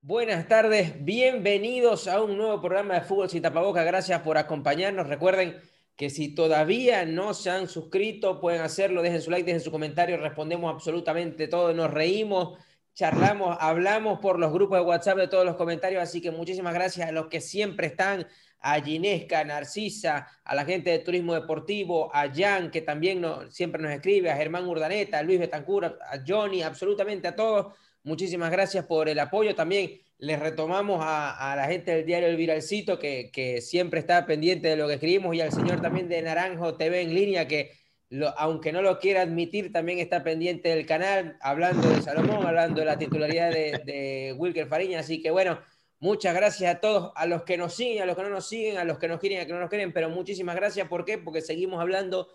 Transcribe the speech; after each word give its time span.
Buenas 0.00 0.48
tardes, 0.48 1.04
bienvenidos 1.04 2.08
a 2.08 2.22
un 2.22 2.38
nuevo 2.38 2.60
programa 2.62 2.94
de 2.94 3.00
Fútbol 3.02 3.28
Sin 3.28 3.42
Tapaboca. 3.42 3.84
Gracias 3.84 4.22
por 4.22 4.38
acompañarnos. 4.38 5.08
Recuerden 5.08 5.60
que 5.94 6.08
si 6.08 6.34
todavía 6.34 7.04
no 7.04 7.34
se 7.34 7.50
han 7.50 7.68
suscrito, 7.68 8.40
pueden 8.40 8.62
hacerlo. 8.62 9.02
Dejen 9.02 9.20
su 9.20 9.30
like, 9.30 9.44
dejen 9.44 9.60
su 9.60 9.70
comentario. 9.70 10.16
Respondemos 10.16 10.72
absolutamente 10.72 11.48
todo. 11.48 11.74
Nos 11.74 11.90
reímos, 11.90 12.58
charlamos, 12.94 13.56
hablamos 13.60 14.18
por 14.20 14.38
los 14.38 14.52
grupos 14.52 14.78
de 14.78 14.84
WhatsApp 14.84 15.18
de 15.18 15.28
todos 15.28 15.44
los 15.44 15.56
comentarios. 15.56 16.02
Así 16.02 16.20
que 16.20 16.30
muchísimas 16.30 16.74
gracias 16.74 17.08
a 17.08 17.12
los 17.12 17.28
que 17.28 17.40
siempre 17.40 17.88
están. 17.88 18.26
A 18.62 18.78
Ginesca, 18.82 19.42
Narcisa, 19.42 20.28
a 20.44 20.54
la 20.54 20.66
gente 20.66 20.90
de 20.90 20.98
Turismo 20.98 21.32
Deportivo, 21.32 22.14
a 22.14 22.30
Jan, 22.30 22.70
que 22.70 22.82
también 22.82 23.24
siempre 23.48 23.80
nos 23.80 23.90
escribe, 23.90 24.30
a 24.30 24.36
Germán 24.36 24.68
Urdaneta, 24.68 25.18
a 25.18 25.22
Luis 25.22 25.38
Betancur, 25.38 25.86
a 25.86 26.22
Johnny, 26.26 26.60
absolutamente 26.60 27.26
a 27.26 27.34
todos 27.34 27.72
Muchísimas 28.02 28.50
gracias 28.50 28.86
por 28.86 29.08
el 29.10 29.18
apoyo. 29.18 29.54
También 29.54 30.00
les 30.18 30.38
retomamos 30.40 31.00
a, 31.04 31.54
la 31.56 31.66
gente 31.66 31.94
del 31.94 32.06
diario 32.06 32.28
El 32.28 32.36
Viralcito, 32.36 32.98
que, 32.98 33.30
que, 33.30 33.60
siempre 33.60 34.00
está 34.00 34.24
pendiente 34.24 34.68
de 34.68 34.76
lo 34.76 34.88
que 34.88 34.94
escribimos, 34.94 35.34
y 35.34 35.40
al 35.42 35.52
señor 35.52 35.82
también 35.82 36.08
de 36.08 36.22
Naranjo 36.22 36.76
TV 36.76 37.02
en 37.02 37.14
línea, 37.14 37.46
que 37.46 37.72
aunque 38.36 38.72
no 38.72 38.82
lo 38.82 38.98
quiera 38.98 39.22
admitir, 39.22 39.72
también 39.72 39.98
está 39.98 40.24
pendiente 40.24 40.68
del 40.68 40.86
canal, 40.86 41.36
hablando 41.40 41.88
de 41.88 42.02
Salomón, 42.02 42.44
hablando 42.44 42.80
de 42.80 42.86
la 42.86 42.98
titularidad 42.98 43.50
de, 43.50 43.80
de 43.84 44.34
Wilker 44.36 44.66
Fariña. 44.66 45.00
Así 45.00 45.22
que 45.22 45.30
bueno, 45.30 45.60
muchas 46.00 46.34
gracias 46.34 46.74
a 46.74 46.80
todos, 46.80 47.12
a 47.14 47.26
los 47.26 47.42
que 47.44 47.56
nos 47.56 47.74
siguen, 47.74 48.02
a 48.02 48.06
los 48.06 48.16
que 48.16 48.22
no 48.22 48.30
nos 48.30 48.48
siguen, 48.48 48.78
a 48.78 48.84
los 48.84 48.98
que 48.98 49.06
nos 49.06 49.20
quieren, 49.20 49.38
a 49.38 49.42
los 49.42 49.46
que 49.46 49.52
no 49.52 49.60
nos 49.60 49.70
quieren, 49.70 49.92
pero 49.92 50.08
muchísimas 50.08 50.56
gracias. 50.56 50.88
¿Por 50.88 51.04
qué? 51.04 51.18
Porque 51.18 51.40
seguimos 51.40 51.80
hablando 51.80 52.28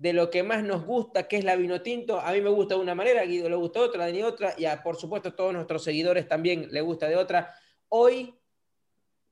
de 0.00 0.14
lo 0.14 0.30
que 0.30 0.42
más 0.42 0.64
nos 0.64 0.86
gusta, 0.86 1.28
que 1.28 1.36
es 1.36 1.44
la 1.44 1.56
vino 1.56 1.82
tinto. 1.82 2.20
A 2.20 2.32
mí 2.32 2.40
me 2.40 2.48
gusta 2.48 2.74
de 2.74 2.80
una 2.80 2.94
manera, 2.94 3.20
a 3.20 3.24
Guido 3.24 3.50
le 3.50 3.56
gusta 3.56 3.80
otra, 3.80 4.02
a 4.02 4.06
Dani 4.06 4.22
otra, 4.22 4.54
y 4.56 4.64
a, 4.64 4.82
por 4.82 4.96
supuesto 4.96 5.28
a 5.28 5.36
todos 5.36 5.52
nuestros 5.52 5.84
seguidores 5.84 6.26
también 6.26 6.68
le 6.70 6.80
gusta 6.80 7.06
de 7.06 7.16
otra. 7.16 7.54
Hoy, 7.88 8.34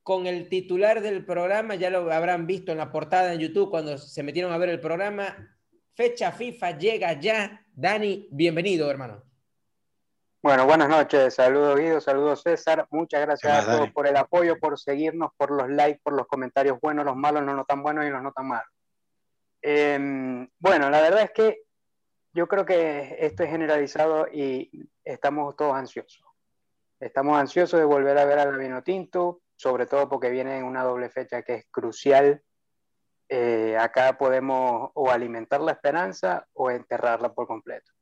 con 0.02 0.26
el 0.26 0.50
titular 0.50 1.00
del 1.00 1.24
programa, 1.24 1.74
ya 1.74 1.88
lo 1.88 2.12
habrán 2.12 2.46
visto 2.46 2.70
en 2.70 2.78
la 2.78 2.92
portada 2.92 3.32
en 3.32 3.40
YouTube 3.40 3.70
cuando 3.70 3.96
se 3.96 4.22
metieron 4.22 4.52
a 4.52 4.58
ver 4.58 4.68
el 4.68 4.78
programa, 4.78 5.57
fecha 5.98 6.30
FIFA 6.30 6.78
llega 6.78 7.12
ya. 7.14 7.66
Dani, 7.74 8.28
bienvenido, 8.30 8.88
hermano. 8.88 9.20
Bueno, 10.40 10.64
buenas 10.64 10.88
noches. 10.88 11.34
Saludos 11.34 11.76
Guido, 11.76 12.00
saludos 12.00 12.42
César. 12.42 12.86
Muchas 12.92 13.20
gracias 13.22 13.66
a 13.66 13.72
todos 13.72 13.90
por 13.90 14.06
el 14.06 14.16
apoyo, 14.16 14.60
por 14.60 14.78
seguirnos, 14.78 15.32
por 15.36 15.50
los 15.50 15.68
likes, 15.68 16.00
por 16.04 16.12
los 16.12 16.28
comentarios 16.28 16.78
buenos, 16.80 17.04
los 17.04 17.16
malos, 17.16 17.42
no, 17.42 17.52
no 17.52 17.64
tan 17.64 17.82
buenos 17.82 18.06
y 18.06 18.10
los 18.10 18.22
no 18.22 18.30
tan 18.30 18.46
malos. 18.46 18.68
Em, 19.60 20.48
bueno, 20.60 20.88
la 20.88 21.00
verdad 21.00 21.22
es 21.22 21.32
que 21.32 21.62
yo 22.32 22.46
creo 22.46 22.64
que 22.64 23.16
esto 23.18 23.42
es 23.42 23.50
generalizado 23.50 24.28
y 24.32 24.88
estamos 25.04 25.56
todos 25.56 25.74
ansiosos. 25.74 26.24
Estamos 27.00 27.36
ansiosos 27.36 27.80
de 27.80 27.86
volver 27.86 28.16
a 28.18 28.24
ver 28.24 28.38
a 28.38 28.44
la 28.44 28.82
Tinto, 28.82 29.40
sobre 29.56 29.86
todo 29.86 30.08
porque 30.08 30.30
viene 30.30 30.58
en 30.58 30.64
una 30.64 30.84
doble 30.84 31.10
fecha 31.10 31.42
que 31.42 31.54
es 31.54 31.66
crucial. 31.72 32.40
Eh, 33.28 33.76
acá 33.78 34.16
podemos 34.16 34.90
o 34.94 35.10
alimentar 35.10 35.60
la 35.60 35.72
esperanza 35.72 36.46
o 36.54 36.70
enterrarla 36.70 37.32
por 37.32 37.46
completo. 37.46 37.92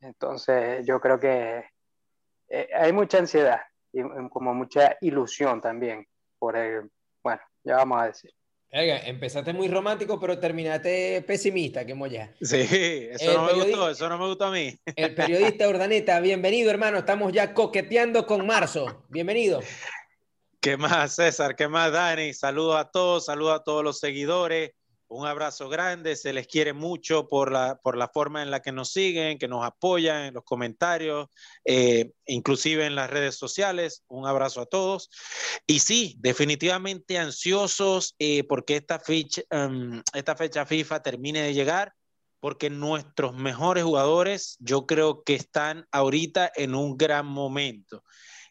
Entonces, 0.00 0.84
yo 0.84 1.00
creo 1.00 1.20
que 1.20 1.64
eh, 2.48 2.68
hay 2.74 2.92
mucha 2.92 3.18
ansiedad 3.18 3.60
y 3.92 4.02
como 4.28 4.54
mucha 4.54 4.96
ilusión 5.00 5.60
también 5.60 6.06
por 6.38 6.56
el, 6.56 6.90
bueno, 7.22 7.42
ya 7.62 7.76
vamos 7.76 8.02
a 8.02 8.06
decir 8.06 8.32
empezaste 8.72 9.52
muy 9.52 9.68
romántico, 9.68 10.18
pero 10.18 10.38
terminaste 10.38 11.22
pesimista, 11.26 11.84
que 11.84 11.94
molla. 11.94 12.32
Sí, 12.40 12.66
eso 13.10 13.34
no 13.34 13.44
me 13.44 13.52
gustó, 13.52 13.90
eso 13.90 14.08
no 14.08 14.18
me 14.18 14.26
gustó 14.26 14.46
a 14.46 14.50
mí. 14.50 14.74
El 14.96 15.14
periodista 15.14 15.68
Urdaneta, 15.68 16.20
bienvenido, 16.20 16.70
hermano. 16.70 16.98
Estamos 16.98 17.32
ya 17.32 17.52
coqueteando 17.52 18.26
con 18.26 18.46
marzo. 18.46 19.04
Bienvenido. 19.08 19.60
¿Qué 20.62 20.76
más, 20.76 21.16
César? 21.16 21.56
¿Qué 21.56 21.66
más, 21.66 21.90
Dani? 21.90 22.32
Saludos 22.32 22.76
a 22.76 22.84
todos, 22.84 23.24
saludos 23.24 23.58
a 23.58 23.64
todos 23.64 23.82
los 23.82 23.98
seguidores. 23.98 24.70
Un 25.08 25.26
abrazo 25.26 25.68
grande, 25.68 26.14
se 26.14 26.32
les 26.32 26.46
quiere 26.46 26.72
mucho 26.72 27.26
por 27.26 27.50
la, 27.50 27.80
por 27.82 27.96
la 27.96 28.06
forma 28.06 28.44
en 28.44 28.52
la 28.52 28.62
que 28.62 28.70
nos 28.70 28.92
siguen, 28.92 29.38
que 29.38 29.48
nos 29.48 29.64
apoyan 29.64 30.26
en 30.26 30.34
los 30.34 30.44
comentarios, 30.44 31.26
eh, 31.64 32.12
inclusive 32.26 32.86
en 32.86 32.94
las 32.94 33.10
redes 33.10 33.34
sociales. 33.34 34.04
Un 34.06 34.24
abrazo 34.24 34.60
a 34.60 34.66
todos. 34.66 35.10
Y 35.66 35.80
sí, 35.80 36.14
definitivamente 36.20 37.18
ansiosos 37.18 38.14
eh, 38.20 38.44
porque 38.44 38.76
esta 38.76 39.00
fecha, 39.00 39.42
em, 39.50 40.00
esta 40.14 40.36
fecha 40.36 40.64
FIFA 40.64 41.02
termine 41.02 41.42
de 41.42 41.54
llegar, 41.54 41.92
porque 42.38 42.70
nuestros 42.70 43.34
mejores 43.34 43.82
jugadores 43.82 44.58
yo 44.60 44.86
creo 44.86 45.24
que 45.24 45.34
están 45.34 45.88
ahorita 45.90 46.52
en 46.54 46.76
un 46.76 46.96
gran 46.96 47.26
momento. 47.26 48.04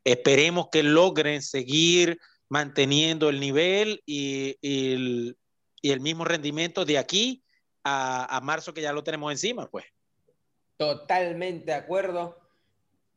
Esperemos 0.03 0.69
que 0.71 0.83
logren 0.83 1.41
seguir 1.41 2.19
manteniendo 2.49 3.29
el 3.29 3.39
nivel 3.39 4.01
y, 4.05 4.57
el, 4.61 5.37
el 5.83 5.99
mismo 6.01 6.25
rendimiento 6.25 6.85
de 6.85 6.97
aquí 6.97 7.43
a, 7.83 8.39
marzo 8.43 8.73
que 8.73 8.81
ya 8.81 8.93
lo 8.93 9.03
tenemos 9.03 9.31
encima, 9.31 9.69
pues. 9.69 9.85
Totalmente 10.77 11.65
de 11.65 11.73
acuerdo. 11.73 12.39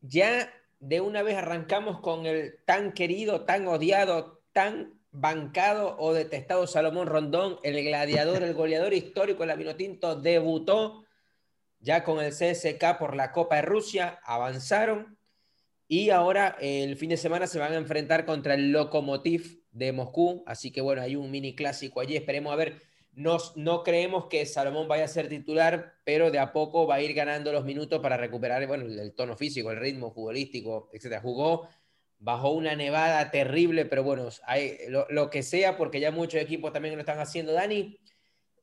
Ya 0.00 0.53
de 0.81 1.00
una 1.00 1.22
vez 1.22 1.37
arrancamos 1.37 2.00
con 2.00 2.27
el 2.27 2.62
tan 2.65 2.93
querido, 2.93 3.45
tan 3.45 3.66
odiado, 3.66 4.43
tan 4.53 5.01
bancado 5.11 5.97
o 5.99 6.12
detestado 6.12 6.66
Salomón 6.66 7.06
Rondón, 7.06 7.59
el 7.62 7.83
gladiador, 7.84 8.43
el 8.43 8.55
goleador 8.55 8.93
histórico 8.93 9.41
de 9.41 9.47
la 9.47 9.56
Vinotinto, 9.56 10.16
debutó 10.16 11.05
ya 11.81 12.05
con 12.05 12.22
el 12.22 12.33
CSK 12.33 12.99
por 12.99 13.15
la 13.15 13.31
Copa 13.33 13.56
de 13.56 13.62
Rusia, 13.62 14.19
avanzaron 14.25 15.19
y 15.87 16.11
ahora 16.11 16.56
el 16.61 16.97
fin 16.97 17.11
de 17.11 17.17
semana 17.17 17.47
se 17.47 17.59
van 17.59 17.72
a 17.72 17.77
enfrentar 17.77 18.25
contra 18.25 18.55
el 18.55 18.72
Lokomotiv 18.72 19.62
de 19.71 19.93
Moscú. 19.93 20.43
Así 20.47 20.72
que 20.72 20.81
bueno, 20.81 21.03
hay 21.03 21.17
un 21.17 21.31
mini 21.31 21.55
clásico 21.55 22.00
allí. 22.00 22.17
Esperemos 22.17 22.53
a 22.53 22.56
ver. 22.56 22.83
Nos, 23.12 23.56
no 23.56 23.84
creemos 23.84 24.27
que 24.27 24.45
Salomón 24.45 24.89
vaya 24.89 25.05
a 25.05 25.09
ser 25.09 25.28
titular, 25.28 25.95
pero 26.05 26.33
de 26.33 26.41
a 26.41 26.53
poco 26.53 26.87
va 26.87 26.97
a 26.97 27.00
ir 27.00 27.15
ganando 27.15 27.53
los 27.53 27.65
minutos 27.65 28.00
para 28.00 28.17
recuperar 28.17 28.67
bueno, 28.67 28.87
el, 28.87 29.15
tono 29.15 29.37
físico, 29.37 29.71
el 29.71 29.78
ritmo 29.78 30.11
futbolístico, 30.11 30.91
etc. 30.93 31.21
Jugó 31.22 31.69
bajo 32.19 32.51
una 32.51 32.75
nevada 32.75 33.31
terrible, 33.31 33.84
pero 33.84 34.03
bueno, 34.03 34.28
hay, 34.47 34.78
lo, 34.89 35.31
que 35.31 35.45
sea, 35.45 35.77
porque 35.77 36.01
ya 36.01 36.11
muchos 36.11 36.41
equipos 36.41 36.72
también 36.72 36.95
lo 36.95 37.01
están 37.01 37.21
haciendo. 37.21 37.53
Dani, 37.53 38.01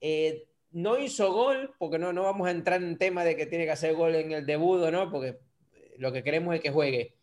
eh, 0.02 0.50
no 0.72 0.98
hizo 0.98 1.32
gol, 1.32 1.74
porque 1.80 1.98
no, 1.98 2.12
no 2.12 2.24
vamos 2.24 2.48
a 2.48 2.52
entrar 2.52 2.82
en 2.82 2.98
tema 2.98 3.24
de 3.24 3.38
que 3.38 3.46
tiene 3.46 3.64
que 3.64 3.72
hacer 3.72 3.94
gol 3.94 4.16
en 4.16 4.34
el 4.34 4.46
debut, 4.46 4.90
¿no? 4.92 5.10
Porque 5.10 5.40
lo 6.02 6.12
que 6.12 6.24
queremos 6.24 6.56
es 6.56 6.62
que 6.62 6.72
juegue. 6.72 7.16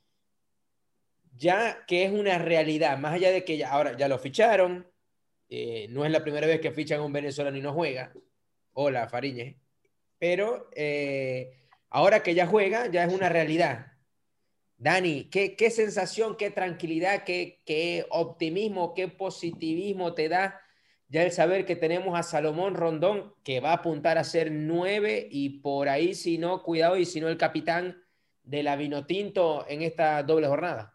Ya 1.37 1.85
que 1.87 2.05
es 2.05 2.13
una 2.13 2.39
realidad, 2.39 2.97
más 2.97 3.15
allá 3.15 3.33
de 3.33 3.45
que 3.45 3.57
ya, 3.57 3.71
ahora 3.71 3.97
ya 3.97 4.07
lo 4.07 4.19
ficharon, 4.21 4.87
eh, 5.49 5.89
no 5.91 6.05
es 6.05 6.13
la 6.13 6.23
primera 6.23 6.47
vez 6.47 6.61
que 6.61 6.71
fichan 6.71 7.01
un 7.01 7.13
venezolano 7.13 7.57
y 7.57 7.61
no 7.61 7.73
juega, 7.73 8.13
hola 8.75 9.09
Fariñez, 9.09 9.57
pero 10.19 10.71
eh, 10.77 11.67
ahora 11.91 12.23
que 12.23 12.35
ya 12.35 12.47
juega, 12.47 12.87
ya 12.87 13.05
es 13.05 13.13
una 13.13 13.29
realidad. 13.29 13.93
Dani, 14.77 15.25
¿qué, 15.25 15.57
qué 15.57 15.71
sensación, 15.71 16.37
qué 16.37 16.51
tranquilidad, 16.51 17.25
qué, 17.25 17.61
qué 17.67 18.07
optimismo, 18.11 18.95
qué 18.95 19.09
positivismo 19.09 20.15
te 20.15 20.29
da 20.29 20.61
ya 21.09 21.25
el 21.25 21.33
saber 21.33 21.67
que 21.67 21.75
tenemos 21.75 22.17
a 22.17 22.23
Salomón 22.23 22.75
Rondón, 22.75 23.35
que 23.43 23.59
va 23.59 23.71
a 23.71 23.77
apuntar 23.77 24.19
a 24.19 24.25
ser 24.25 24.53
nueve 24.53 25.27
y 25.29 25.61
por 25.61 25.89
ahí, 25.89 26.15
si 26.15 26.39
no, 26.39 26.63
cuidado, 26.63 26.97
y 26.97 27.07
si 27.07 27.21
no, 27.21 27.29
el 27.29 27.39
capitán 27.39 28.05
de 28.49 28.63
la 28.63 28.77
Vinotinto 28.77 29.67
en 29.69 29.83
esta 29.83 30.23
doble 30.23 30.49
jornada? 30.49 30.95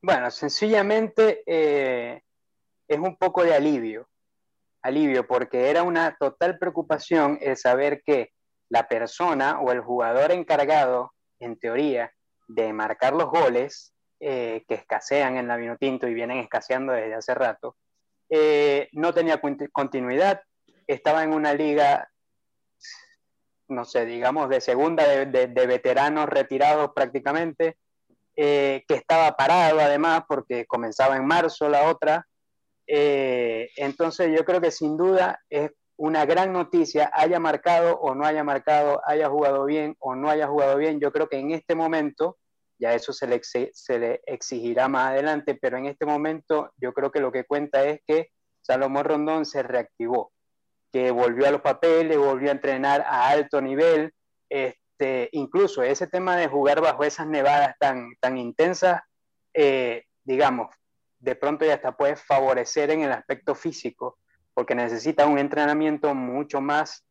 Bueno, 0.00 0.28
sencillamente 0.32 1.44
eh, 1.46 2.20
es 2.88 2.98
un 2.98 3.16
poco 3.16 3.44
de 3.44 3.54
alivio, 3.54 4.08
alivio, 4.82 5.24
porque 5.24 5.70
era 5.70 5.84
una 5.84 6.16
total 6.18 6.58
preocupación 6.58 7.38
el 7.40 7.56
saber 7.56 8.02
que 8.04 8.32
la 8.68 8.88
persona 8.88 9.60
o 9.60 9.70
el 9.70 9.82
jugador 9.82 10.32
encargado, 10.32 11.12
en 11.38 11.60
teoría, 11.60 12.12
de 12.48 12.72
marcar 12.72 13.12
los 13.12 13.30
goles 13.30 13.94
eh, 14.18 14.64
que 14.66 14.74
escasean 14.74 15.36
en 15.36 15.46
la 15.46 15.56
Vinotinto 15.56 16.08
y 16.08 16.14
vienen 16.14 16.38
escaseando 16.38 16.92
desde 16.92 17.14
hace 17.14 17.34
rato, 17.34 17.76
eh, 18.28 18.88
no 18.92 19.14
tenía 19.14 19.40
continuidad, 19.70 20.42
estaba 20.88 21.22
en 21.22 21.34
una 21.34 21.54
liga, 21.54 22.11
no 23.72 23.84
sé, 23.84 24.06
digamos, 24.06 24.48
de 24.48 24.60
segunda, 24.60 25.06
de 25.06 25.66
veteranos 25.66 26.28
retirados 26.28 26.92
prácticamente, 26.94 27.76
eh, 28.34 28.84
que 28.88 28.94
estaba 28.94 29.36
parado 29.36 29.78
además 29.80 30.22
porque 30.26 30.64
comenzaba 30.66 31.16
en 31.16 31.26
marzo 31.26 31.68
la 31.68 31.90
otra. 31.90 32.26
Eh, 32.86 33.68
entonces 33.76 34.30
yo 34.34 34.44
creo 34.44 34.60
que 34.60 34.70
sin 34.70 34.96
duda 34.96 35.40
es 35.50 35.70
una 35.96 36.24
gran 36.24 36.52
noticia, 36.52 37.10
haya 37.12 37.38
marcado 37.38 37.98
o 38.00 38.14
no 38.14 38.24
haya 38.24 38.42
marcado, 38.42 39.02
haya 39.06 39.28
jugado 39.28 39.66
bien 39.66 39.96
o 39.98 40.14
no 40.14 40.30
haya 40.30 40.46
jugado 40.46 40.78
bien. 40.78 40.98
Yo 40.98 41.12
creo 41.12 41.28
que 41.28 41.38
en 41.38 41.50
este 41.50 41.74
momento 41.74 42.38
ya 42.78 42.94
eso 42.94 43.12
se 43.12 43.26
le, 43.26 43.40
se 43.42 43.98
le 43.98 44.22
exigirá 44.26 44.88
más 44.88 45.10
adelante, 45.10 45.54
pero 45.54 45.76
en 45.76 45.86
este 45.86 46.06
momento 46.06 46.72
yo 46.78 46.94
creo 46.94 47.12
que 47.12 47.20
lo 47.20 47.30
que 47.30 47.44
cuenta 47.44 47.84
es 47.84 48.00
que 48.06 48.30
Salomón 48.62 49.04
Rondón 49.04 49.44
se 49.44 49.62
reactivó, 49.62 50.31
que 50.92 51.10
volvió 51.10 51.48
a 51.48 51.50
los 51.50 51.62
papeles, 51.62 52.18
volvió 52.18 52.50
a 52.50 52.52
entrenar 52.52 53.00
a 53.02 53.28
alto 53.28 53.60
nivel, 53.60 54.12
este, 54.48 55.28
incluso 55.32 55.82
ese 55.82 56.06
tema 56.06 56.36
de 56.36 56.48
jugar 56.48 56.80
bajo 56.80 57.02
esas 57.04 57.26
nevadas 57.26 57.74
tan, 57.78 58.14
tan 58.20 58.36
intensas, 58.36 59.00
eh, 59.54 60.04
digamos, 60.24 60.74
de 61.18 61.34
pronto 61.34 61.64
ya 61.64 61.74
hasta 61.74 61.96
puede 61.96 62.16
favorecer 62.16 62.90
en 62.90 63.02
el 63.02 63.12
aspecto 63.12 63.54
físico, 63.54 64.18
porque 64.54 64.74
necesita 64.74 65.26
un 65.26 65.38
entrenamiento 65.38 66.14
mucho 66.14 66.60
más 66.60 67.04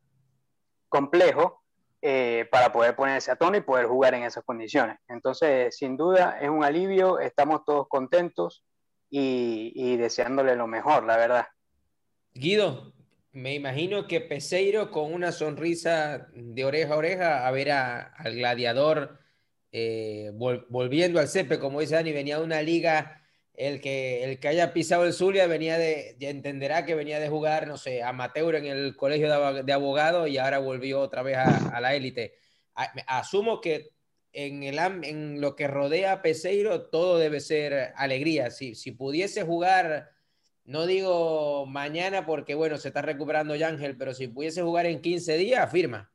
complejo 0.88 1.62
eh, 2.02 2.46
para 2.50 2.72
poder 2.72 2.94
ponerse 2.94 3.30
a 3.30 3.36
tono 3.36 3.56
y 3.56 3.62
poder 3.62 3.86
jugar 3.86 4.14
en 4.14 4.24
esas 4.24 4.44
condiciones. 4.44 4.98
Entonces, 5.08 5.76
sin 5.76 5.96
duda, 5.96 6.38
es 6.40 6.50
un 6.50 6.62
alivio, 6.62 7.18
estamos 7.18 7.64
todos 7.64 7.88
contentos 7.88 8.64
y, 9.08 9.96
deseándole 9.96 10.56
lo 10.56 10.66
mejor, 10.66 11.04
la 11.04 11.16
verdad. 11.16 11.46
Guido, 12.32 12.92
me 13.32 13.54
imagino 13.54 14.06
que 14.06 14.20
Peseiro 14.20 14.90
con 14.90 15.12
una 15.12 15.32
sonrisa 15.32 16.28
de 16.34 16.64
oreja 16.64 16.94
a 16.94 16.96
oreja 16.96 17.46
a 17.46 17.50
ver 17.50 17.70
al 17.70 18.34
gladiador 18.34 19.18
eh, 19.72 20.30
volviendo 20.34 21.18
al 21.18 21.28
CEPE, 21.28 21.58
como 21.58 21.80
dice 21.80 21.94
Dani, 21.94 22.12
venía 22.12 22.38
de 22.38 22.44
una 22.44 22.60
liga 22.60 23.22
el 23.54 23.80
que, 23.80 24.24
el 24.24 24.38
que 24.38 24.48
haya 24.48 24.72
pisado 24.74 25.04
el 25.04 25.14
Zulia 25.14 25.46
venía 25.46 25.78
de, 25.78 26.16
ya 26.18 26.28
entenderá 26.28 26.84
que 26.84 26.94
venía 26.94 27.20
de 27.20 27.28
jugar, 27.28 27.66
no 27.66 27.78
sé, 27.78 28.02
amateur 28.02 28.54
en 28.56 28.66
el 28.66 28.96
colegio 28.96 29.28
de, 29.62 29.72
abogados 29.72 30.28
y 30.28 30.36
ahora 30.38 30.58
volvió 30.58 31.00
otra 31.00 31.22
vez 31.22 31.38
a, 31.38 31.80
la 31.80 31.94
élite. 31.94 32.34
Asumo 33.06 33.60
que 33.60 33.90
en, 34.32 34.62
el, 34.62 34.78
en 34.78 35.40
lo 35.40 35.56
que 35.56 35.68
rodea 35.68 36.12
a 36.12 36.22
Peseiro 36.22 36.88
todo 36.88 37.18
debe 37.18 37.40
ser 37.40 37.92
alegría. 37.96 38.50
Si, 38.50 38.74
si 38.74 38.92
pudiese 38.92 39.42
jugar, 39.42 40.11
no 40.64 40.86
digo 40.86 41.66
mañana 41.66 42.24
porque, 42.26 42.54
bueno, 42.54 42.78
se 42.78 42.88
está 42.88 43.02
recuperando 43.02 43.56
Yángel, 43.56 43.96
pero 43.96 44.14
si 44.14 44.28
pudiese 44.28 44.62
jugar 44.62 44.86
en 44.86 45.00
15 45.00 45.36
días, 45.36 45.70
firma. 45.70 46.10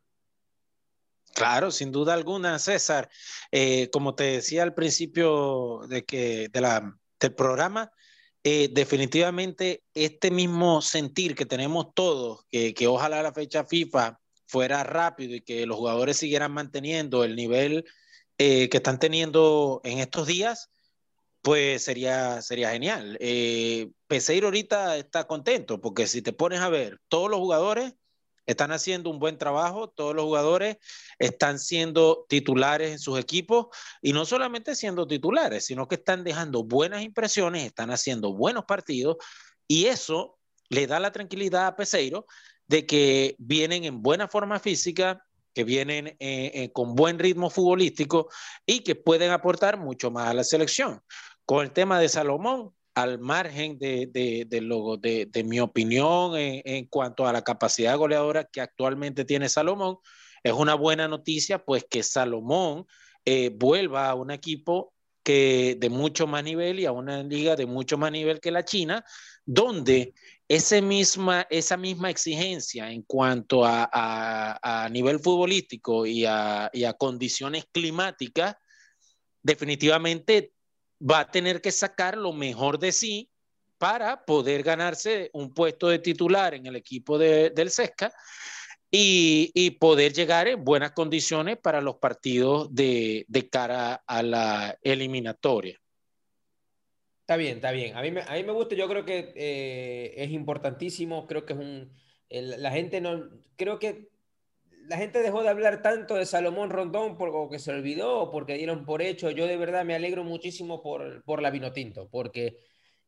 Claro, 1.33 1.69
sin 1.71 1.91
duda 1.91 2.13
alguna, 2.13 2.57
César. 2.57 3.09
Eh, 3.51 3.89
como 3.91 4.15
te 4.15 4.23
decía 4.23 4.63
al 4.63 4.73
principio 4.73 5.81
de, 5.87 6.03
que, 6.03 6.49
de 6.51 6.61
la 6.61 6.97
del 7.19 7.33
programa, 7.33 7.91
eh, 8.43 8.69
definitivamente 8.71 9.83
este 9.93 10.31
mismo 10.31 10.81
sentir 10.81 11.35
que 11.35 11.45
tenemos 11.45 11.93
todos, 11.93 12.45
que, 12.49 12.87
ojalá 12.87 13.21
la 13.21 13.33
fecha 13.33 13.65
FIFA 13.65 14.19
fuera 14.45 14.83
rápido 14.83 15.35
y 15.35 15.41
que 15.41 15.65
los 15.65 15.77
jugadores 15.77 16.17
siguieran 16.17 16.53
manteniendo 16.53 17.23
el 17.23 17.35
nivel 17.35 17.85
eh, 18.37 18.69
que 18.69 18.77
están 18.77 18.99
teniendo 18.99 19.81
en 19.83 19.99
estos 19.99 20.27
días, 20.27 20.69
pues 21.47 21.81
sería, 21.81 22.41
sería 22.41 22.71
genial. 22.71 23.17
Eh, 23.21 23.89
Peseiro 24.07 24.47
ahorita 24.47 24.97
está 24.97 25.27
contento 25.27 25.79
porque 25.79 26.05
si 26.05 26.21
te 26.21 26.33
pones 26.33 26.59
a 26.59 26.67
ver, 26.67 26.99
todos 27.07 27.29
los 27.29 27.39
jugadores 27.39 27.93
están 28.45 28.73
haciendo 28.73 29.09
un 29.09 29.17
buen 29.17 29.37
trabajo, 29.37 29.87
todos 29.87 30.13
los 30.13 30.25
jugadores 30.25 30.75
están 31.19 31.57
siendo 31.57 32.25
titulares 32.27 32.91
en 32.91 32.99
sus 32.99 33.17
equipos 33.17 33.67
y 34.01 34.11
no 34.11 34.25
solamente 34.25 34.75
siendo 34.75 35.07
titulares, 35.07 35.63
sino 35.63 35.87
que 35.87 35.95
están 35.95 36.25
dejando 36.25 36.65
buenas 36.65 37.01
impresiones, 37.01 37.63
están 37.63 37.91
haciendo 37.91 38.33
buenos 38.33 38.65
partidos 38.65 39.15
y 39.69 39.85
eso 39.85 40.37
le 40.67 40.85
da 40.85 40.99
la 40.99 41.13
tranquilidad 41.13 41.67
a 41.67 41.75
Peseiro 41.77 42.25
de 42.67 42.85
que 42.85 43.37
vienen 43.39 43.85
en 43.85 44.01
buena 44.01 44.27
forma 44.27 44.59
física, 44.59 45.23
que 45.53 45.63
vienen 45.63 46.07
eh, 46.07 46.17
eh, 46.19 46.71
con 46.73 46.93
buen 46.93 47.17
ritmo 47.17 47.49
futbolístico 47.49 48.27
y 48.65 48.81
que 48.81 48.95
pueden 48.95 49.31
aportar 49.31 49.77
mucho 49.77 50.11
más 50.11 50.27
a 50.27 50.33
la 50.33 50.43
selección. 50.43 51.01
Con 51.47 51.63
el 51.63 51.71
tema 51.71 51.97
de 51.97 52.09
Salomón, 52.09 52.73
al 52.93 53.19
margen 53.19 53.79
de, 53.79 54.09
de, 54.11 54.45
de, 55.31 55.43
mi 55.45 55.61
opinión 55.61 56.33
en, 56.35 56.85
cuanto 56.87 57.25
a 57.25 57.31
la 57.31 57.41
capacidad 57.41 57.97
goleadora 57.97 58.43
que 58.51 58.59
actualmente 58.59 59.23
tiene 59.23 59.47
Salomón, 59.47 59.99
es 60.43 60.51
una 60.51 60.73
buena 60.73 61.07
noticia, 61.07 61.63
pues 61.63 61.85
que 61.89 62.03
Salomón 62.03 62.85
eh, 63.23 63.49
vuelva 63.55 64.09
a 64.09 64.15
un 64.15 64.29
equipo 64.29 64.93
que 65.23 65.77
de 65.79 65.89
mucho 65.89 66.27
más 66.27 66.43
nivel 66.43 66.81
y 66.81 66.85
a 66.85 66.91
una 66.91 67.23
liga 67.23 67.55
de 67.55 67.65
mucho 67.65 67.97
más 67.97 68.11
nivel 68.11 68.41
que 68.41 68.51
la 68.51 68.65
China, 68.65 69.05
donde 69.45 70.15
ese 70.49 70.81
misma, 70.81 71.47
esa 71.49 71.77
misma 71.77 72.09
exigencia 72.09 72.91
en 72.91 73.03
cuanto 73.03 73.63
a, 73.63 73.89
a, 73.89 74.89
nivel 74.89 75.19
futbolístico 75.19 76.05
y 76.05 76.25
a, 76.25 76.69
y 76.73 76.83
a 76.83 76.91
condiciones 76.91 77.63
climáticas, 77.71 78.57
definitivamente 79.41 80.51
va 80.99 81.19
a 81.19 81.31
tener 81.31 81.61
que 81.61 81.71
sacar 81.71 82.17
lo 82.17 82.33
mejor 82.33 82.79
de 82.79 82.91
sí 82.91 83.29
para 83.77 84.25
poder 84.25 84.63
ganarse 84.63 85.29
un 85.33 85.53
puesto 85.53 85.87
de 85.87 85.99
titular 85.99 86.53
en 86.53 86.65
el 86.65 86.75
equipo 86.75 87.17
del 87.17 87.69
Sesca 87.69 88.11
y, 88.89 89.71
poder 89.79 90.13
llegar 90.13 90.47
en 90.47 90.63
buenas 90.63 90.91
condiciones 90.91 91.57
para 91.57 91.81
los 91.81 91.97
partidos 91.97 92.73
de, 92.73 93.25
cara 93.51 94.03
a 94.07 94.23
la 94.23 94.77
eliminatoria. 94.81 95.79
Está 97.21 97.35
bien, 97.35 97.57
está 97.57 97.71
bien. 97.71 97.95
A 97.97 98.01
mí 98.01 98.11
me, 98.11 98.21
a 98.21 98.33
mí 98.33 98.43
me 98.43 98.53
gusta, 98.53 98.75
yo 98.75 98.87
creo 98.87 99.03
que 99.03 99.33
eh, 99.35 100.13
es 100.15 100.31
importantísimo, 100.31 101.27
creo 101.27 101.45
que 101.45 101.53
es 101.53 101.59
un... 101.59 101.91
la 102.29 102.71
gente 102.71 103.01
no... 103.01 103.29
Creo 103.57 103.79
que 103.79 104.09
la 104.87 104.97
gente 104.97 105.21
dejó 105.21 105.43
de 105.43 105.49
hablar 105.49 105.81
tanto 105.81 106.15
de 106.15 106.25
Salomón 106.25 106.69
Rondón 106.69 107.17
porque 107.17 107.59
se 107.59 107.71
olvidó 107.71 108.19
o 108.21 108.31
porque 108.31 108.57
dieron 108.57 108.85
por 108.85 109.01
hecho. 109.01 109.29
Yo 109.31 109.45
de 109.45 109.57
verdad 109.57 109.85
me 109.85 109.95
alegro 109.95 110.23
muchísimo 110.23 110.81
por, 110.81 111.23
por 111.23 111.41
la 111.41 111.51
Vinotinto, 111.51 112.07
porque 112.09 112.57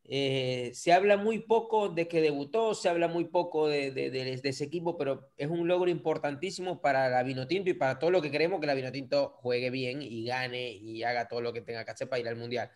eh, 0.04 0.72
se 0.74 0.92
habla 0.92 1.16
muy 1.16 1.40
poco 1.40 1.90
de 1.90 2.08
que 2.08 2.22
debutó, 2.22 2.76
se 2.76 2.90
habla 2.90 3.08
muy 3.08 3.26
poco 3.26 3.68
de, 3.68 3.92
de, 3.92 4.42
ese 4.44 4.64
equipo, 4.64 4.98
pero 4.98 5.30
es 5.38 5.50
un 5.50 5.68
logro 5.68 5.90
importantísimo 5.90 6.81
para 6.81 7.10
la 7.10 7.24
Vinotinto 7.24 7.70
y 7.70 7.76
para 7.76 7.98
todo 7.98 8.12
lo 8.12 8.22
que 8.22 8.31
queremos 8.31 8.60
que 8.60 8.68
la 8.68 8.74
Vinotinto 8.74 9.36
juegue 9.38 9.70
bien 9.70 10.02
y 10.02 10.26
gane 10.26 10.72
y 10.72 11.04
haga 11.04 11.28
todo 11.28 11.42
lo 11.42 11.54
que 11.54 11.62
tenga 11.62 11.86
que 11.86 11.92
hacer 11.92 12.10
para 12.10 12.20
ir 12.20 12.28
al 12.28 12.36
Mundial. 12.36 12.72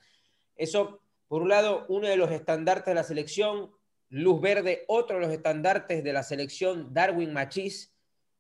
Eso, 0.56 1.02
por 1.28 1.42
un 1.42 1.50
lado, 1.50 1.86
uno 1.90 2.08
de 2.08 2.16
los 2.16 2.32
estandartes 2.32 2.86
de 2.86 2.96
la 2.96 3.04
selección, 3.04 3.72
Luz 4.10 4.40
Verde, 4.40 4.86
otro 4.88 5.18
de 5.18 5.26
los 5.26 5.34
estandartes 5.34 6.04
de 6.04 6.14
la 6.14 6.24
selección, 6.24 6.94
Darwin 6.94 7.34
Machís 7.34 7.93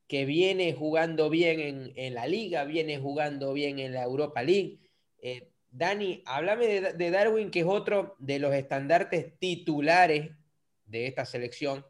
que 0.08 0.26
viene 0.26 0.74
jugando 0.74 1.30
bien 1.30 1.92
en, 1.96 2.14
la 2.14 2.28
liga, 2.28 2.66
viene 2.66 2.98
jugando 3.00 3.54
bien 3.54 3.80
en 3.80 3.94
la 3.94 4.04
Europa 4.04 4.44
League. 4.44 4.80
Eh, 5.22 5.50
Dani, 5.70 6.22
háblame 6.26 6.68
de, 6.68 7.12
Darwin, 7.12 7.50
que 7.50 7.62
es 7.62 7.66
otro 7.66 8.16
de 8.20 8.40
los 8.40 8.54
estandartes 8.54 9.38
titulares 9.40 10.32
de 10.86 11.08
esta 11.08 11.26
selección. 11.26 11.86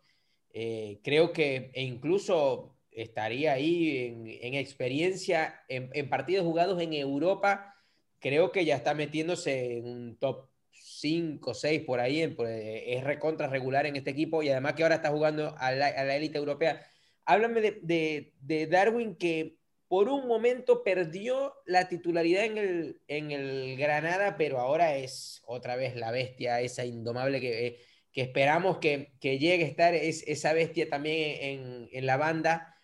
Eh, 0.53 0.99
creo 1.03 1.33
que 1.33 1.71
e 1.73 1.83
incluso 1.83 2.77
estaría 2.91 3.53
ahí 3.53 4.39
en, 4.41 4.53
experiencia, 4.53 5.63
en, 5.67 6.09
partidos 6.09 6.45
jugados 6.45 6.81
en 6.81 6.93
Europa. 6.93 7.75
Creo 8.19 8.51
que 8.51 8.63
ya 8.63 8.75
está 8.75 8.93
metiéndose 8.93 9.79
en 9.79 9.85
un 9.85 10.17
top 10.17 10.49
5, 10.71 11.53
6 11.53 11.81
por 11.81 11.99
ahí. 11.99 12.21
es 12.21 13.03
recontra 13.03 13.47
regular 13.47 13.85
en 13.87 13.95
este 13.95 14.11
equipo 14.11 14.43
y 14.43 14.49
además 14.49 14.73
que 14.75 14.83
ahora 14.83 14.95
está 14.95 15.09
jugando 15.09 15.55
a 15.57 15.71
la 15.71 16.15
élite 16.15 16.37
europea 16.37 16.85
háblame 17.25 17.61
de, 17.81 18.67
Darwin 18.69 19.15
que 19.15 19.57
por 19.87 20.09
un 20.09 20.27
momento 20.27 20.83
perdió 20.83 21.53
la 21.65 21.87
titularidad 21.87 22.45
en 22.45 22.57
el, 22.57 23.01
en 23.07 23.31
el 23.31 23.77
Granada, 23.77 24.37
pero 24.37 24.59
ahora 24.59 24.95
es 24.95 25.41
otra 25.45 25.75
vez 25.75 25.95
la 25.95 26.11
bestia, 26.11 26.61
esa 26.61 26.85
indomable 26.85 27.39
que, 27.39 27.79
que 28.13 28.21
esperamos 28.21 28.77
que, 28.77 29.11
llegue 29.21 29.65
a 29.65 29.67
estar 29.67 29.93
es, 29.95 30.23
esa 30.27 30.53
bestia 30.53 30.87
también 30.87 31.87
en, 31.91 32.05
la 32.05 32.17
banda 32.17 32.75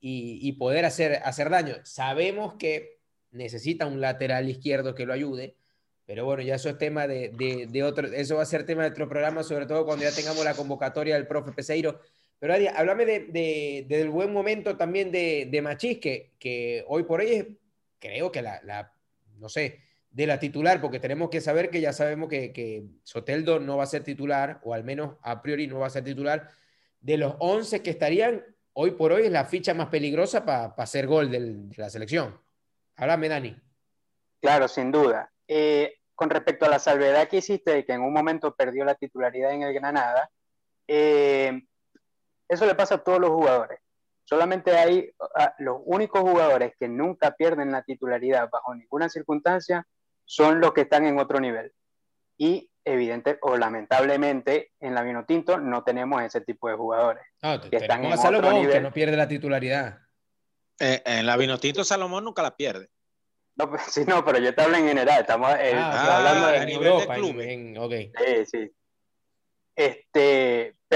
y, 0.00 0.50
poder 0.52 0.84
hacer, 0.84 1.20
hacer 1.24 1.50
daño. 1.50 1.76
Sabemos 1.84 2.54
que 2.58 2.98
necesita 3.30 3.86
un 3.86 4.00
lateral 4.00 4.48
izquierdo 4.48 4.94
que 4.94 5.04
lo 5.04 5.12
ayude, 5.12 5.56
pero 6.06 6.24
bueno, 6.24 6.42
ya 6.42 6.54
eso 6.54 6.70
es 6.70 6.78
tema 6.78 7.06
de, 7.06 7.30
de, 7.70 7.82
otro, 7.82 8.06
eso 8.08 8.36
va 8.36 8.42
a 8.42 8.46
ser 8.46 8.64
tema 8.64 8.82
de 8.84 8.90
otro 8.90 9.08
programa, 9.08 9.42
sobre 9.42 9.66
todo 9.66 9.84
cuando 9.84 10.04
ya 10.04 10.12
tengamos 10.12 10.42
la 10.42 10.54
convocatoria 10.54 11.14
del 11.14 11.26
profe 11.26 11.52
Peseiro. 11.52 12.00
Pero 12.38 12.54
Adi, 12.54 12.68
háblame 12.68 13.04
de, 13.04 13.84
del 13.88 14.10
buen 14.10 14.32
momento 14.32 14.76
también 14.76 15.10
de, 15.10 15.48
de 15.50 15.62
Machís, 15.62 15.98
que, 15.98 16.84
hoy 16.86 17.02
por 17.02 17.20
hoy 17.20 17.30
es, 17.32 17.46
creo 17.98 18.30
que 18.30 18.42
la, 18.42 18.92
no 19.38 19.48
sé, 19.48 19.80
de 20.10 20.26
la 20.26 20.38
titular, 20.38 20.80
porque 20.80 21.00
tenemos 21.00 21.30
que 21.30 21.40
saber 21.40 21.68
que 21.70 21.80
ya 21.80 21.92
sabemos 21.92 22.28
que, 22.28 22.84
Soteldo 23.02 23.58
no 23.58 23.76
va 23.76 23.84
a 23.84 23.88
ser 23.88 24.04
titular, 24.04 24.60
o 24.62 24.72
al 24.72 24.84
menos 24.84 25.16
a 25.22 25.42
priori 25.42 25.66
no 25.66 25.80
va 25.80 25.88
a 25.88 25.90
ser 25.90 26.04
titular. 26.04 26.48
De 27.00 27.16
los 27.16 27.34
11 27.40 27.82
que 27.82 27.90
estarían, 27.90 28.44
hoy 28.72 28.92
por 28.92 29.12
hoy 29.12 29.26
es 29.26 29.32
la 29.32 29.44
ficha 29.44 29.74
más 29.74 29.88
peligrosa 29.88 30.44
para 30.44 30.66
hacer 30.76 31.06
gol 31.06 31.30
de 31.30 31.70
la 31.76 31.90
selección. 31.90 32.40
Háblame, 32.94 33.28
Dani. 33.28 33.56
Claro, 34.40 34.68
sin 34.68 34.92
duda. 34.92 35.32
Eh, 35.48 35.94
con 36.14 36.30
respecto 36.30 36.66
a 36.66 36.68
la 36.68 36.78
salvedad 36.78 37.28
que 37.28 37.38
hiciste 37.38 37.72
de 37.72 37.84
que 37.84 37.92
en 37.92 38.02
un 38.02 38.12
momento 38.12 38.54
perdió 38.54 38.84
la 38.84 38.94
titularidad 38.94 39.52
en 39.52 39.62
el 39.62 39.72
Granada, 39.72 40.30
eh, 40.86 41.62
eso 42.48 42.66
le 42.66 42.74
pasa 42.74 42.96
a 42.96 43.04
todos 43.04 43.20
los 43.20 43.30
jugadores. 43.30 43.80
Solamente 44.24 44.76
hay 44.76 45.10
los 45.58 45.80
únicos 45.84 46.20
jugadores 46.20 46.74
que 46.78 46.88
nunca 46.88 47.34
pierden 47.34 47.72
la 47.72 47.82
titularidad 47.82 48.50
bajo 48.50 48.74
ninguna 48.74 49.08
circunstancia 49.08 49.86
son 50.24 50.60
los 50.60 50.72
que 50.72 50.82
están 50.82 51.06
en 51.06 51.18
otro 51.18 51.40
nivel. 51.40 51.72
Y 52.36 52.70
evidente 52.84 53.38
o 53.42 53.56
lamentablemente 53.56 54.72
en 54.80 54.94
la 54.94 55.02
Vinotinto 55.02 55.58
no 55.58 55.82
tenemos 55.82 56.22
ese 56.22 56.40
tipo 56.40 56.68
de 56.68 56.76
jugadores. 56.76 57.24
No, 57.42 57.60
que 57.60 57.76
están 57.76 58.04
en 58.04 58.18
Salomón, 58.18 58.68
que 58.68 58.80
no 58.80 58.92
pierde 58.92 59.16
la 59.16 59.28
titularidad. 59.28 59.98
Eh, 60.78 61.02
en 61.04 61.26
la 61.26 61.36
Vinotinto 61.36 61.82
Salomón 61.84 62.24
nunca 62.24 62.42
la 62.42 62.56
pierde. 62.56 62.90
No, 63.56 63.68
pues, 63.68 63.82
sí, 63.88 64.04
no, 64.06 64.24
pero 64.24 64.38
yo 64.38 64.54
te 64.54 64.62
hablo 64.62 64.76
en 64.76 64.88
general, 64.88 65.20
estamos 65.20 65.50
eh, 65.58 65.72
ah, 65.74 66.18
hablando 66.18 66.46
de, 66.48 66.66
nivel 66.66 66.86
Europa, 66.86 67.14
de 67.14 67.20
club. 67.20 67.42
Sí, 68.24 68.46
sí. 68.46 68.72
Este, 69.74 70.07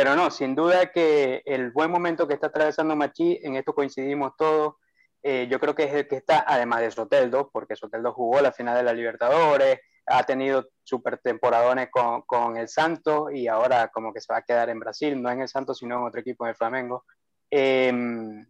pero 0.02 0.16
no, 0.16 0.32
sin 0.32 0.56
duda 0.56 0.90
que 0.90 1.42
el 1.44 1.70
buen 1.70 1.88
momento 1.88 2.26
que 2.26 2.34
está 2.34 2.48
atravesando 2.48 2.96
Machi, 2.96 3.38
en 3.40 3.54
esto 3.54 3.72
coincidimos 3.72 4.32
todos, 4.36 4.74
eh, 5.22 5.46
yo 5.48 5.60
creo 5.60 5.76
que 5.76 5.84
es 5.84 5.94
el 5.94 6.08
que 6.08 6.16
está, 6.16 6.44
además 6.44 6.80
de 6.80 6.90
Soteldo, 6.90 7.50
porque 7.52 7.76
Soteldo 7.76 8.12
jugó 8.12 8.40
la 8.40 8.50
final 8.50 8.76
de 8.76 8.82
la 8.82 8.94
Libertadores, 8.94 9.78
ha 10.06 10.24
tenido 10.24 10.66
super 10.82 11.18
temporadones 11.18 11.88
con, 11.92 12.22
con, 12.22 12.56
el 12.56 12.66
Santos 12.66 13.32
y 13.32 13.46
ahora 13.46 13.92
como 13.94 14.12
que 14.12 14.20
se 14.20 14.32
va 14.32 14.40
a 14.40 14.42
quedar 14.42 14.70
en 14.70 14.80
Brasil, 14.80 15.22
no 15.22 15.30
en 15.30 15.42
el 15.42 15.48
Santos, 15.48 15.78
sino 15.78 15.94
en 15.98 16.02
otro 16.02 16.20
equipo 16.20 16.48
en 16.48 16.56
Flamengo. 16.56 17.04
Em, 17.48 18.44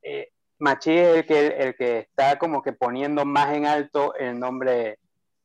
eh, 0.00 0.30
Machi 0.58 0.96
es 0.96 1.16
el 1.18 1.26
que, 1.26 1.46
el 1.48 1.76
que 1.76 1.98
está 1.98 2.38
como 2.38 2.62
que 2.62 2.72
poniendo 2.72 3.26
más 3.26 3.54
en 3.54 3.66
alto 3.66 4.14
el 4.14 4.40
nombre, 4.40 5.00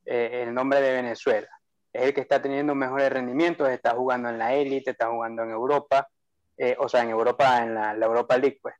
eh, 0.06 0.44
el 0.46 0.54
nombre 0.54 0.80
de 0.80 1.02
Venezuela. 1.02 1.50
Es 1.94 2.02
el 2.02 2.14
que 2.14 2.20
está 2.20 2.42
teniendo 2.42 2.74
mejores 2.74 3.10
rendimientos, 3.10 3.68
está 3.70 3.92
jugando 3.92 4.28
en 4.28 4.38
la 4.38 4.52
élite, 4.52 4.90
está 4.90 5.08
jugando 5.08 5.44
en 5.44 5.50
Europa, 5.50 6.08
eh, 6.58 6.76
o 6.78 6.88
sea, 6.88 7.02
en 7.02 7.10
Europa, 7.10 7.62
en 7.62 7.74
la, 7.74 7.94
Europa 7.94 8.36
League, 8.36 8.58
pues. 8.60 8.74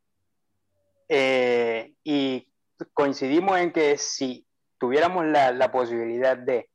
y 2.04 2.52
coincidimos 2.92 3.58
en 3.58 3.72
que 3.72 3.96
si 3.96 4.46
tuviéramos 4.78 5.24
la, 5.24 5.72
posibilidad 5.72 6.36
de 6.36 6.68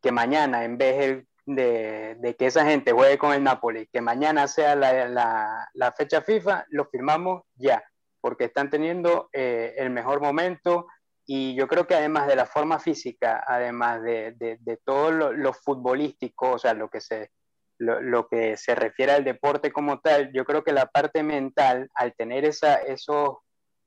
que 0.00 0.12
mañana, 0.12 0.64
en 0.64 0.78
vez 0.78 1.24
de, 1.46 2.36
que 2.38 2.46
esa 2.46 2.64
gente 2.64 2.92
juegue 2.92 3.18
con 3.18 3.32
el 3.32 3.42
Napoli, 3.42 3.88
que 3.90 4.00
mañana 4.00 4.46
sea 4.46 4.76
la 4.76 5.94
fecha 5.96 6.22
FIFA, 6.22 6.66
lo 6.68 6.84
firmamos 6.84 7.42
ya, 7.56 7.82
porque 8.20 8.44
están 8.44 8.70
teniendo 8.70 9.30
eh, 9.32 9.74
el 9.78 9.90
mejor 9.90 10.20
momento 10.20 10.86
y 11.30 11.54
yo 11.54 11.68
creo 11.68 11.86
que 11.86 11.94
además 11.94 12.26
de 12.26 12.36
la 12.36 12.46
forma 12.46 12.78
física, 12.78 13.44
además 13.46 14.02
de, 14.02 14.32
de, 14.32 14.56
de 14.60 14.76
todo 14.78 15.10
lo, 15.10 15.32
lo, 15.32 15.52
futbolístico, 15.52 16.52
o 16.52 16.58
sea, 16.58 16.72
lo 16.72 16.88
que, 16.88 17.02
se, 17.02 17.30
lo, 17.78 18.00
lo, 18.00 18.26
que 18.26 18.56
se 18.56 18.74
refiere 18.74 19.12
al 19.12 19.24
deporte 19.24 19.70
como 19.70 20.00
tal, 20.00 20.32
yo 20.32 20.44
creo 20.44 20.64
que 20.64 20.72
la 20.72 20.86
parte 20.86 21.22
mental, 21.22 21.88
al 21.94 22.14
tener 22.14 22.46
esa, 22.46 22.76
esos 22.76 23.36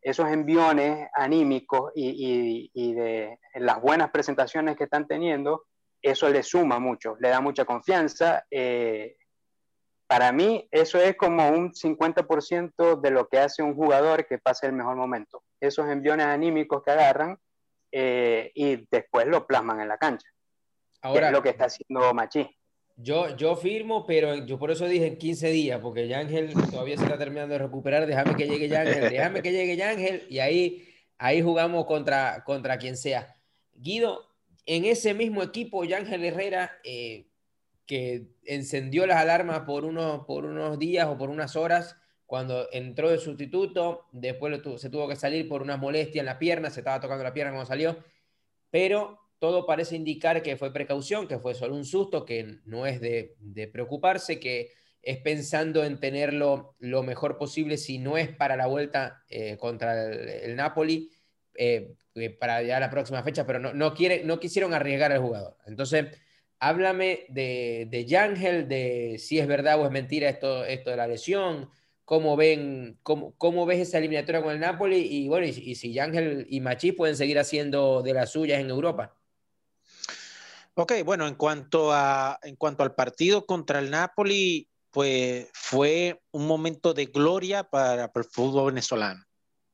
esos 0.02 0.28
enviones 0.30 1.08
anímicos 1.14 1.92
y, 1.96 2.94
de 2.94 3.40
las 3.56 3.82
buenas 3.82 4.10
presentaciones 4.10 4.76
que 4.76 4.86
están 4.86 5.08
teniendo, 5.08 5.66
eso 6.02 6.30
le 6.30 6.42
suma 6.42 6.80
mucho, 6.80 7.16
le 7.20 7.30
da 7.30 7.40
mucha 7.40 7.66
confianza. 7.66 8.46
Eh, 8.50 9.16
para 10.08 10.32
mí, 10.32 10.68
eso 10.72 10.98
es 10.98 11.16
como 11.16 11.50
un 11.50 11.72
50% 11.72 13.00
de 13.00 13.12
lo 13.12 13.28
que 13.28 13.40
hace 13.40 13.62
un 13.62 13.76
jugador 13.76 14.26
que 14.26 14.40
pase 14.40 14.66
el 14.66 14.74
mejor 14.74 14.96
momento. 14.96 15.44
Esos 15.62 15.90
enviones 15.90 16.26
anímicos 16.26 16.84
que 16.84 16.92
agarran 16.92 17.38
eh, 17.92 18.52
y 18.56 18.88
después 18.90 19.28
lo 19.28 19.48
plasman 19.48 19.80
en 19.80 19.88
la 19.88 19.98
cancha. 19.98 20.28
Ahora, 21.02 21.28
es 21.28 21.34
lo 21.34 21.42
que 21.42 21.50
está 21.50 21.66
haciendo 21.66 22.14
Machi. 22.14 22.48
Yo, 22.96 23.36
yo 23.36 23.56
firmo, 23.56 24.06
pero 24.06 24.36
yo 24.46 24.60
por 24.60 24.70
eso 24.70 24.86
dije 24.86 25.18
15 25.18 25.50
días, 25.50 25.80
porque 25.82 26.08
Yángel 26.08 26.54
todavía 26.70 26.98
se 26.98 27.04
está 27.04 27.18
terminando 27.18 27.54
de 27.54 27.60
recuperar. 27.60 28.06
Déjame 28.06 28.36
que 28.36 28.48
llegue 28.48 28.68
Yángel, 28.68 29.10
déjame 29.10 29.42
que 29.42 29.52
llegue 29.52 29.76
Yángel 29.76 30.28
y 30.30 30.40
ahí, 30.40 30.88
ahí 31.18 31.42
jugamos 31.42 31.86
contra, 31.86 32.44
contra 32.44 32.78
quien 32.78 32.98
sea. 32.98 33.36
Guido, 33.74 34.28
en 34.66 34.86
ese 34.86 35.14
mismo 35.14 35.42
equipo, 35.42 35.84
Yángel 35.84 36.24
Herrera, 36.24 36.80
eh, 36.84 37.28
que 37.88 38.28
encendió 38.46 39.08
las 39.08 39.18
alarmas 39.18 39.62
por 39.62 39.86
unos, 39.86 40.26
por 40.26 40.46
unos 40.46 40.78
días 40.78 41.08
o 41.08 41.18
por 41.18 41.30
unas 41.30 41.56
horas 41.56 41.98
cuando 42.32 42.70
entró 42.72 43.10
de 43.10 43.18
sustituto, 43.18 44.08
después 44.14 44.62
se 44.78 44.90
tuvo 44.90 45.06
que 45.06 45.18
salir 45.18 45.50
por 45.50 45.62
una 45.62 45.76
molestia 45.76 46.22
en 46.22 46.28
la 46.28 46.40
pierna, 46.40 46.70
se 46.70 46.80
estaba 46.80 47.02
tocando 47.02 47.26
la 47.26 47.34
pierna 47.34 47.52
cuando 47.52 47.68
salió, 47.68 47.98
pero 48.70 49.20
todo 49.38 49.66
parece 49.66 49.98
indicar 49.98 50.42
que 50.42 50.56
fue 50.56 50.72
precaución, 50.72 51.28
que 51.28 51.40
fue 51.40 51.54
solo 51.56 51.76
un 51.76 51.84
susto, 51.84 52.24
que 52.24 52.60
no 52.64 52.86
es 52.86 53.02
de, 53.02 53.36
preocuparse, 53.74 54.40
que 54.40 54.72
es 55.02 55.18
pensando 55.18 55.84
en 55.84 56.00
tenerlo 56.00 56.78
lo 56.80 57.04
mejor 57.04 57.38
posible 57.38 57.76
si 57.76 57.98
no 57.98 58.18
es 58.18 58.30
para 58.30 58.56
la 58.56 58.68
vuelta 58.68 59.26
eh, 59.28 59.58
contra 59.58 60.10
el, 60.10 60.56
Napoli, 60.56 61.12
eh, 61.56 61.96
eh, 62.16 62.30
para 62.30 62.64
ya 62.64 62.80
la 62.80 62.90
próxima 62.90 63.24
fecha, 63.24 63.46
pero 63.46 63.60
no, 63.60 63.74
no, 63.74 63.94
quiere, 63.94 64.24
no 64.24 64.40
quisieron 64.40 64.74
arriesgar 64.74 65.12
al 65.12 65.20
jugador. 65.20 65.58
Entonces, 65.66 66.18
háblame 66.60 67.26
de, 67.28 67.90
de 67.92 68.06
Yangel, 68.06 68.70
de 68.70 69.18
si 69.20 69.38
es 69.38 69.48
verdad 69.48 69.82
o 69.82 69.86
es 69.86 69.92
mentira 69.92 70.30
esto, 70.30 70.64
esto 70.64 70.92
de 70.92 70.96
la 70.96 71.08
lesión, 71.08 71.70
cómo, 72.12 72.36
ven, 72.36 73.00
cómo, 73.04 73.34
cómo 73.38 73.66
ves 73.66 73.88
esa 73.88 73.98
eliminatoria 73.98 74.44
con 74.44 74.52
el 74.52 74.60
Napoli 74.60 74.98
y 74.98 75.30
bueno, 75.30 75.48
y, 75.48 75.76
si 75.76 75.94
Yangel 75.94 76.46
y 76.50 76.60
Machís 76.60 76.94
pueden 76.94 77.16
seguir 77.16 77.40
haciendo 77.40 78.02
de 78.02 78.14
las 78.14 78.34
suyas 78.34 78.60
en 78.60 78.70
Europa. 78.70 79.16
Ok, 80.74 80.92
bueno, 81.06 81.26
en 81.26 81.36
cuanto, 81.36 81.94
a, 81.94 82.38
en 82.44 82.58
cuanto 82.58 82.84
al 82.84 82.96
partido 82.96 83.46
contra 83.46 83.80
el 83.80 83.90
Napoli, 83.90 84.68
pues 84.90 85.48
fue 85.54 86.22
un 86.32 86.48
momento 86.48 86.94
de 86.94 87.06
gloria 87.06 87.64
para, 87.64 88.12
el 88.14 88.24
fútbol 88.26 88.74
venezolano, 88.74 89.24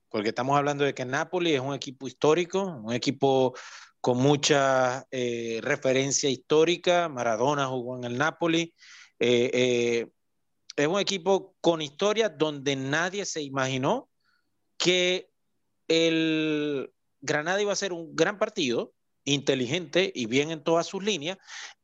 porque 0.08 0.30
estamos 0.30 0.56
hablando 0.56 0.84
de 0.84 0.94
que 0.94 1.06
Napoli 1.06 1.56
es 1.56 1.60
un 1.60 1.74
equipo 1.74 2.06
histórico, 2.06 2.62
un 2.84 2.94
equipo 2.94 3.56
con 4.00 4.20
mucha 4.20 5.08
eh, 5.10 5.60
referencia 5.64 6.30
histórica, 6.30 7.10
Maradona 7.10 7.66
jugó 7.66 7.98
en 7.98 8.04
el 8.04 8.16
Napoli, 8.16 8.76
eh, 9.18 9.50
eh, 9.52 10.08
es 10.78 10.88
un 10.88 11.00
equipo 11.00 11.56
con 11.60 11.82
historia 11.82 12.30
donde 12.30 12.76
nadie 12.76 13.26
se 13.26 13.42
imaginó 13.42 14.10
que 14.78 15.30
el 15.88 16.94
Granada 17.20 17.62
iba 17.62 17.74
a 17.74 17.76
ser 17.76 17.94
un 17.94 18.16
gran 18.16 18.38
partido, 18.38 18.94
inteligente 19.24 20.12
y 20.16 20.28
bien 20.28 20.52
en 20.52 20.64
todas 20.64 20.88
sus 20.88 21.04
líneas, 21.04 21.38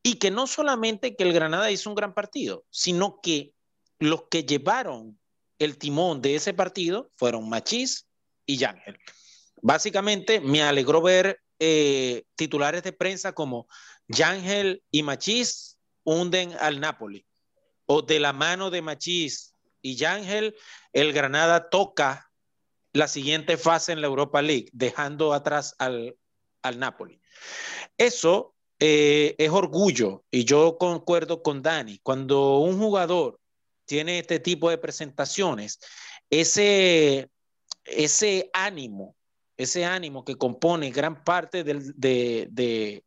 y 0.03 0.15
que 0.15 0.31
no 0.31 0.47
solamente 0.47 1.15
que 1.15 1.23
el 1.23 1.33
Granada 1.33 1.71
hizo 1.71 1.89
un 1.89 1.95
gran 1.95 2.13
partido, 2.13 2.65
sino 2.69 3.19
que 3.21 3.53
los 3.99 4.23
que 4.29 4.43
llevaron 4.43 5.19
el 5.59 5.77
timón 5.77 6.21
de 6.21 6.35
ese 6.35 6.53
partido 6.53 7.11
fueron 7.15 7.49
Machís 7.49 8.07
y 8.45 8.57
Yángel. 8.57 8.97
Básicamente 9.61 10.39
me 10.39 10.61
alegró 10.61 11.01
ver 11.01 11.41
eh, 11.59 12.23
titulares 12.35 12.83
de 12.83 12.93
prensa 12.93 13.33
como 13.33 13.67
Yángel 14.07 14.83
y 14.91 15.03
Machís 15.03 15.77
hunden 16.03 16.53
al 16.59 16.79
Napoli, 16.79 17.25
o 17.93 18.01
de 18.01 18.19
la 18.19 18.33
mano 18.33 18.71
de 18.71 18.81
Machís 18.81 19.53
y 19.81 19.95
Yángel, 19.95 20.55
el 20.93 21.13
Granada 21.13 21.69
toca 21.69 22.31
la 22.91 23.07
siguiente 23.07 23.57
fase 23.57 23.91
en 23.91 24.01
la 24.01 24.07
Europa 24.07 24.41
League, 24.41 24.69
dejando 24.71 25.33
atrás 25.33 25.75
al, 25.77 26.15
al 26.63 26.79
Napoli. 26.79 27.21
Eso 27.97 28.55
eh, 28.79 29.35
es 29.37 29.51
orgullo 29.51 30.23
y 30.31 30.45
yo 30.45 30.77
concuerdo 30.79 31.43
con 31.43 31.61
Dani. 31.61 31.99
Cuando 31.99 32.57
un 32.59 32.79
jugador 32.79 33.39
tiene 33.85 34.19
este 34.19 34.39
tipo 34.39 34.69
de 34.69 34.79
presentaciones, 34.79 35.79
ese, 36.29 37.29
ese 37.85 38.49
ánimo, 38.53 39.15
ese 39.57 39.85
ánimo 39.85 40.25
que 40.25 40.35
compone 40.35 40.89
gran 40.89 41.23
parte 41.23 41.63
de, 41.63 42.47
de, 42.49 43.03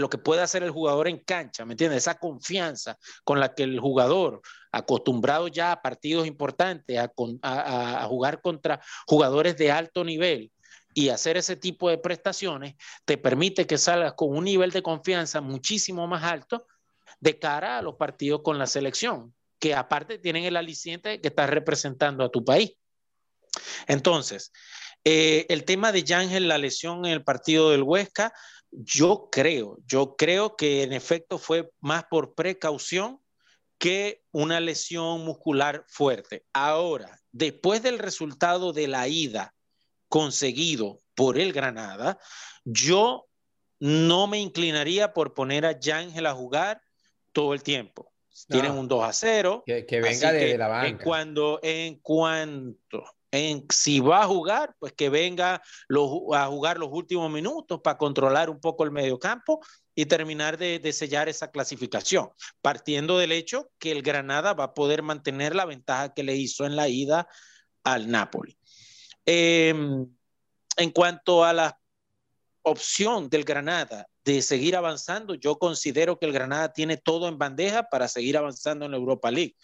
lo 0.00 0.10
que 0.10 0.18
puede 0.18 0.42
hacer 0.42 0.62
el 0.62 0.70
jugador 0.70 1.08
en 1.08 1.18
cancha, 1.18 1.64
¿me 1.64 1.74
entiendes? 1.74 1.98
Esa 1.98 2.18
confianza 2.18 2.98
con 3.24 3.40
la 3.40 3.54
que 3.54 3.62
el 3.62 3.80
jugador, 3.80 4.42
acostumbrado 4.72 5.48
ya 5.48 5.72
a 5.72 5.82
partidos 5.82 6.26
importantes, 6.26 6.98
a 6.98 8.06
jugar 8.08 8.40
contra 8.40 8.80
jugadores 9.06 9.56
de 9.56 9.70
alto 9.70 10.04
nivel, 10.04 10.50
y 10.96 11.10
hacer 11.10 11.36
ese 11.36 11.56
tipo 11.56 11.90
de 11.90 11.98
prestaciones 11.98 12.74
te 13.04 13.18
permite 13.18 13.66
que 13.66 13.76
salgas 13.76 14.14
con 14.14 14.34
un 14.34 14.44
nivel 14.44 14.70
de 14.70 14.82
confianza 14.82 15.42
muchísimo 15.42 16.06
más 16.06 16.24
alto 16.24 16.66
de 17.20 17.38
cara 17.38 17.76
a 17.76 17.82
los 17.82 17.96
partidos 17.96 18.40
con 18.42 18.58
la 18.58 18.66
selección, 18.66 19.34
que 19.58 19.74
aparte 19.74 20.18
tienen 20.18 20.44
el 20.44 20.56
aliciente 20.56 21.20
que 21.20 21.28
estás 21.28 21.50
representando 21.50 22.24
a 22.24 22.30
tu 22.30 22.42
país. 22.42 22.72
Entonces, 23.86 24.52
eh, 25.04 25.44
el 25.50 25.64
tema 25.64 25.92
de 25.92 26.02
Yángel, 26.02 26.48
la 26.48 26.56
lesión 26.56 27.04
en 27.04 27.12
el 27.12 27.22
partido 27.22 27.72
del 27.72 27.82
Huesca, 27.82 28.32
yo 28.76 29.28
creo, 29.32 29.78
yo 29.86 30.16
creo 30.16 30.54
que 30.54 30.82
en 30.82 30.92
efecto 30.92 31.38
fue 31.38 31.70
más 31.80 32.04
por 32.04 32.34
precaución 32.34 33.20
que 33.78 34.22
una 34.32 34.60
lesión 34.60 35.24
muscular 35.24 35.84
fuerte. 35.88 36.44
Ahora, 36.52 37.18
después 37.32 37.82
del 37.82 37.98
resultado 37.98 38.72
de 38.72 38.88
la 38.88 39.08
ida 39.08 39.54
conseguido 40.08 41.00
por 41.14 41.38
el 41.38 41.52
Granada, 41.52 42.18
yo 42.64 43.26
no 43.80 44.26
me 44.26 44.38
inclinaría 44.38 45.12
por 45.14 45.32
poner 45.32 45.64
a 45.64 45.78
Yángel 45.78 46.26
a 46.26 46.34
jugar 46.34 46.82
todo 47.32 47.54
el 47.54 47.62
tiempo. 47.62 48.12
Tienen 48.48 48.72
un 48.72 48.86
2 48.86 49.04
a 49.04 49.12
0. 49.12 49.62
Que, 49.64 50.00
venga 50.00 50.32
de, 50.32 50.58
la 50.58 50.68
banca. 50.68 50.88
En, 50.88 50.98
cuando, 50.98 51.60
en, 51.62 51.96
cuanto, 52.00 53.04
En, 53.36 53.66
si 53.68 54.00
va 54.00 54.22
a 54.22 54.26
jugar, 54.26 54.74
pues 54.78 54.94
que 54.94 55.10
venga 55.10 55.62
a 56.32 56.46
jugar 56.46 56.78
los 56.78 56.88
últimos 56.90 57.30
minutos 57.30 57.80
para 57.82 57.98
controlar 57.98 58.48
un 58.48 58.60
poco 58.60 58.84
el 58.84 58.90
mediocampo 58.90 59.60
y 59.94 60.06
terminar 60.06 60.58
de, 60.58 60.92
sellar 60.92 61.28
esa 61.28 61.50
clasificación, 61.50 62.30
partiendo 62.62 63.18
del 63.18 63.32
hecho 63.32 63.70
que 63.78 63.92
el 63.92 64.02
Granada 64.02 64.54
va 64.54 64.64
a 64.64 64.74
poder 64.74 65.02
mantener 65.02 65.54
la 65.54 65.64
ventaja 65.64 66.14
que 66.14 66.22
le 66.22 66.36
hizo 66.36 66.64
en 66.64 66.76
la 66.76 66.88
ida 66.88 67.28
al 67.84 68.10
Napoli. 68.10 68.58
Em, 69.24 70.06
en 70.76 70.90
cuanto 70.90 71.44
a 71.44 71.52
la 71.52 71.78
opción 72.62 73.28
del 73.28 73.44
Granada 73.44 74.06
de 74.24 74.42
seguir 74.42 74.76
avanzando, 74.76 75.34
yo 75.34 75.58
considero 75.58 76.18
que 76.18 76.26
el 76.26 76.32
Granada 76.32 76.72
tiene 76.72 76.96
todo 76.96 77.28
en 77.28 77.38
bandeja 77.38 77.84
para 77.84 78.08
seguir 78.08 78.36
avanzando 78.36 78.84
en 78.84 78.90
la 78.90 78.96
Europa 78.96 79.30
League, 79.30 79.56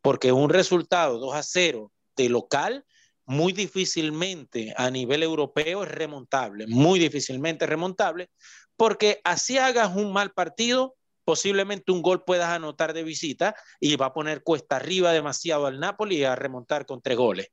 porque 0.00 0.32
un 0.32 0.50
resultado 0.50 1.18
2 1.18 1.34
a 1.34 1.42
0 1.42 1.92
de 2.16 2.28
local 2.28 2.84
muy 3.26 3.52
difícilmente 3.52 4.74
a 4.76 4.90
nivel 4.90 5.22
europeo 5.22 5.84
es 5.84 5.90
remontable, 5.90 6.66
muy 6.66 6.98
difícilmente 6.98 7.66
remontable, 7.66 8.30
porque 8.76 9.20
así 9.24 9.58
hagas 9.58 9.94
un 9.96 10.12
mal 10.12 10.32
partido, 10.32 10.96
posiblemente 11.24 11.92
un 11.92 12.02
gol 12.02 12.24
puedas 12.24 12.48
anotar 12.48 12.92
de 12.92 13.04
visita 13.04 13.54
y 13.80 13.96
va 13.96 14.06
a 14.06 14.14
poner 14.14 14.42
cuesta 14.42 14.76
arriba 14.76 15.12
demasiado 15.12 15.66
al 15.66 15.78
Napoli 15.78 16.24
a 16.24 16.34
remontar 16.34 16.84
con 16.86 17.00
tres 17.00 17.16
goles, 17.16 17.48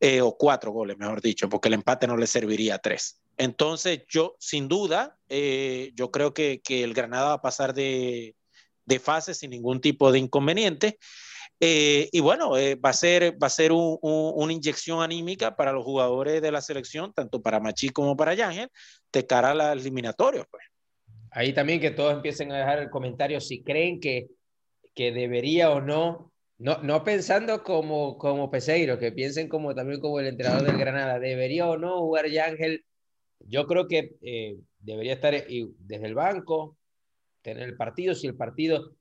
eh, 0.00 0.20
o 0.20 0.36
cuatro 0.36 0.72
goles, 0.72 0.98
mejor 0.98 1.20
dicho, 1.20 1.48
porque 1.48 1.68
el 1.68 1.74
empate 1.74 2.06
no 2.06 2.16
le 2.16 2.26
serviría 2.26 2.76
a 2.76 2.78
tres. 2.78 3.20
Entonces, 3.36 4.02
yo, 4.08 4.36
sin 4.38 4.68
duda, 4.68 5.16
eh, 5.28 5.92
yo 5.94 6.10
creo 6.10 6.34
que, 6.34 6.60
el 6.68 6.94
Granada 6.94 7.26
va 7.28 7.32
a 7.34 7.42
pasar 7.42 7.74
de, 7.74 8.36
de 8.84 8.98
fase 8.98 9.34
sin 9.34 9.50
ningún 9.50 9.80
tipo 9.80 10.12
de 10.12 10.18
inconveniente. 10.18 10.98
Eh, 11.60 12.08
y 12.10 12.20
bueno, 12.20 12.56
eh, 12.56 12.74
va 12.74 12.90
a 12.90 12.94
ser, 12.94 13.40
va 13.42 13.46
a 13.46 13.50
ser 13.50 13.72
una 13.72 14.52
inyección 14.52 15.02
anímica 15.02 15.56
para 15.56 15.72
los 15.72 15.84
jugadores 15.84 16.42
de 16.42 16.50
la 16.50 16.60
selección, 16.60 17.12
tanto 17.12 17.40
para 17.40 17.60
Machi 17.60 17.90
como 17.90 18.16
para 18.16 18.34
Yángel, 18.34 18.68
de 19.12 19.26
cara 19.26 19.50
a 19.50 19.54
la 19.54 19.72
eliminatoria. 19.72 20.44
Pues. 20.50 20.64
Ahí 21.30 21.52
también 21.52 21.80
que 21.80 21.90
todos 21.90 22.12
empiecen 22.12 22.52
a 22.52 22.58
dejar 22.58 22.80
el 22.80 22.90
comentario 22.90 23.40
si 23.40 23.62
creen 23.62 24.00
que, 24.00 24.28
que 24.94 25.12
debería 25.12 25.70
o 25.70 25.80
no, 25.80 26.32
no, 26.58 26.82
no 26.82 27.04
pensando 27.04 27.62
como, 27.62 28.18
como 28.18 28.50
Peseiro, 28.50 28.98
que 28.98 29.12
piensen 29.12 29.48
como 29.48 29.74
también 29.74 30.00
como 30.00 30.20
el 30.20 30.26
entrenador 30.26 30.66
del 30.66 30.78
Granada, 30.78 31.18
debería 31.18 31.68
o 31.68 31.76
no 31.76 32.00
jugar 32.00 32.28
Yángel. 32.28 32.84
Yo 33.40 33.66
creo 33.66 33.86
que 33.86 34.16
eh, 34.22 34.56
debería 34.78 35.14
estar 35.14 35.34
desde 35.34 36.06
el 36.06 36.14
banco, 36.14 36.76
tener 37.42 37.62
el 37.62 37.76
partido, 37.76 38.14
si 38.14 38.26
el 38.26 38.36
partido 38.36 38.96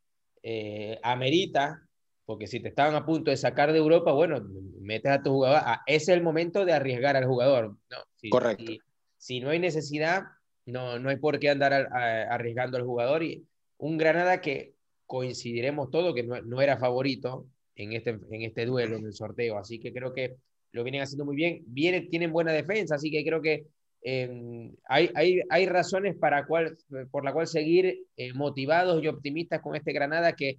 amerita, 1.02 1.88
porque 2.26 2.48
si 2.48 2.60
te 2.60 2.70
estaban 2.70 2.96
a 2.96 3.06
punto 3.06 3.32
de 3.32 3.38
sacar 3.38 3.72
de 3.72 3.80
Europa, 3.80 4.12
bueno, 4.14 4.42
metes 4.80 5.12
a 5.12 5.22
tu 5.22 5.32
jugador. 5.32 5.62
Ah, 5.66 5.82
es 5.86 6.08
el 6.08 6.24
momento 6.24 6.66
de 6.66 6.74
arriesgar 6.74 7.18
al 7.18 7.26
jugador. 7.26 7.76
No, 7.90 8.30
Correcto. 8.30 8.72
Si, 9.18 9.40
no 9.40 9.50
hay 9.50 9.60
necesidad, 9.60 10.24
no, 10.66 11.00
no 11.00 11.10
hay 11.10 11.18
por 11.18 11.40
qué 11.40 11.50
andar 11.50 11.74
arriesgando 11.74 12.78
al 12.78 12.84
jugador. 12.84 13.24
Y 13.24 13.46
un 13.78 13.98
Granada 13.98 14.40
que 14.40 14.74
coincidiremos 15.06 15.92
todos 15.92 16.16
que 16.16 16.24
no, 16.24 16.62
era 16.62 16.78
favorito 16.78 17.48
en 17.76 17.94
este, 17.94 18.12
en 18.12 18.42
este 18.42 18.66
duelo, 18.66 18.96
en 18.96 19.06
el 19.06 19.14
sorteo. 19.14 19.58
Así 19.58 19.80
que 19.80 19.92
creo 19.92 20.14
que 20.14 20.36
lo 20.72 20.84
vienen 20.84 21.02
haciendo 21.02 21.26
muy 21.26 21.36
bien. 21.36 21.64
Viene, 21.68 22.02
tienen 22.02 22.32
buena 22.32 22.54
defensa, 22.54 22.96
así 22.96 23.12
que 23.12 23.24
creo 23.24 23.42
que 23.42 23.68
em, 24.02 24.74
hay, 24.88 25.10
hay, 25.16 25.42
hay, 25.50 25.66
razones 25.66 26.16
para 26.16 26.46
cual, 26.46 26.78
por 27.12 27.26
la 27.26 27.34
cual 27.34 27.48
seguir 27.48 28.06
eh, 28.16 28.34
motivados 28.34 29.04
y 29.04 29.08
optimistas 29.08 29.62
con 29.62 29.76
este 29.76 29.94
Granada 29.94 30.34
que 30.34 30.58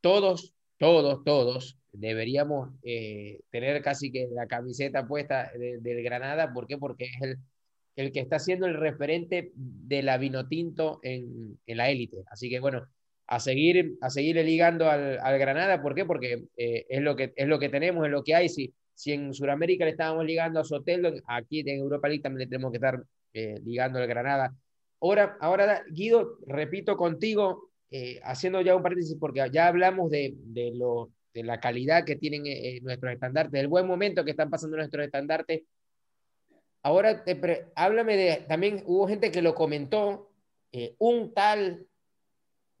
todos 0.00 0.53
todos, 0.78 1.24
todos, 1.24 1.78
deberíamos 1.92 2.70
eh, 2.82 3.40
tener 3.50 3.82
casi 3.82 4.10
que 4.10 4.28
la 4.32 4.46
camiseta 4.46 5.06
puesta 5.06 5.50
del 5.54 6.02
Granada. 6.02 6.52
¿Por 6.52 6.66
qué? 6.66 6.76
Porque 6.78 7.04
es 7.04 7.22
el, 7.22 7.38
el 7.96 8.12
que 8.12 8.20
está 8.20 8.38
siendo 8.38 8.66
el 8.66 8.74
referente 8.74 9.52
de 9.54 10.02
la 10.02 10.18
Vinotinto 10.18 11.00
en, 11.02 11.58
en 11.66 11.76
la 11.76 11.90
élite. 11.90 12.24
Así 12.30 12.50
que 12.50 12.60
bueno, 12.60 12.86
a 13.26 13.40
seguir, 13.40 13.96
a 14.00 14.10
seguir 14.10 14.36
ligando 14.36 14.90
al, 14.90 15.18
al 15.18 15.38
Granada. 15.38 15.80
¿Por 15.80 15.94
qué? 15.94 16.04
Porque 16.04 16.44
eh, 16.56 16.86
es, 16.88 17.00
lo 17.00 17.16
que, 17.16 17.32
es 17.36 17.48
lo 17.48 17.58
que 17.58 17.68
tenemos, 17.68 18.04
es 18.04 18.10
lo 18.10 18.24
que 18.24 18.34
hay. 18.34 18.48
Si, 18.48 18.74
si 18.94 19.12
en 19.12 19.32
Sudamérica 19.32 19.84
le 19.84 19.92
estábamos 19.92 20.24
ligando 20.24 20.60
a 20.60 20.64
Sotelo, 20.64 21.12
aquí 21.26 21.60
en 21.60 21.80
Europa 21.80 22.08
League 22.08 22.22
también 22.22 22.40
le 22.40 22.50
tenemos 22.50 22.70
que 22.70 22.78
estar 22.78 23.02
eh, 23.32 23.60
ligando 23.64 23.98
al 23.98 24.06
Granada. 24.06 24.54
Ahora, 25.00 25.36
ahora, 25.40 25.82
Guido, 25.90 26.38
repito 26.46 26.96
contigo, 26.96 27.70
eh, 27.90 28.20
haciendo 28.24 28.60
ya 28.60 28.76
un 28.76 28.82
paréntesis, 28.82 29.16
porque 29.18 29.42
ya 29.52 29.68
hablamos 29.68 30.10
de, 30.10 30.34
de, 30.36 30.72
lo, 30.74 31.10
de 31.32 31.42
la 31.42 31.60
calidad 31.60 32.04
que 32.04 32.16
tienen 32.16 32.46
eh, 32.46 32.76
eh, 32.76 32.80
nuestros 32.82 33.12
estandartes, 33.12 33.52
del 33.52 33.68
buen 33.68 33.86
momento 33.86 34.24
que 34.24 34.32
están 34.32 34.50
pasando 34.50 34.76
nuestros 34.76 35.04
estandartes. 35.04 35.62
Ahora, 36.82 37.24
háblame 37.74 38.16
de, 38.16 38.44
también 38.48 38.82
hubo 38.86 39.08
gente 39.08 39.30
que 39.30 39.40
lo 39.40 39.54
comentó, 39.54 40.30
un 40.98 41.32
tal 41.32 41.86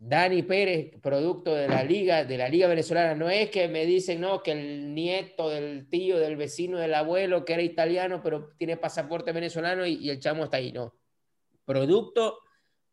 Dani 0.06 0.42
Pérez, 0.42 1.00
producto 1.00 1.54
de 1.54 1.68
la 1.68 1.82
liga, 1.82 2.24
de 2.24 2.36
la 2.36 2.48
liga 2.48 2.66
venezolana, 2.66 3.14
no 3.14 3.30
es 3.30 3.48
que 3.48 3.68
me 3.68 3.86
dicen, 3.86 4.20
no, 4.20 4.42
que 4.42 4.52
el 4.52 4.94
nieto 4.94 5.48
del 5.48 5.88
tío, 5.88 6.18
del 6.18 6.36
vecino, 6.36 6.78
del 6.78 6.92
abuelo, 6.92 7.44
que 7.44 7.54
era 7.54 7.62
italiano, 7.62 8.20
pero 8.22 8.50
tiene 8.58 8.76
pasaporte 8.76 9.32
venezolano 9.32 9.86
y, 9.86 9.94
y 9.94 10.10
el 10.10 10.20
chamo 10.20 10.44
está 10.44 10.58
ahí, 10.58 10.72
no. 10.72 10.94
Producto 11.64 12.40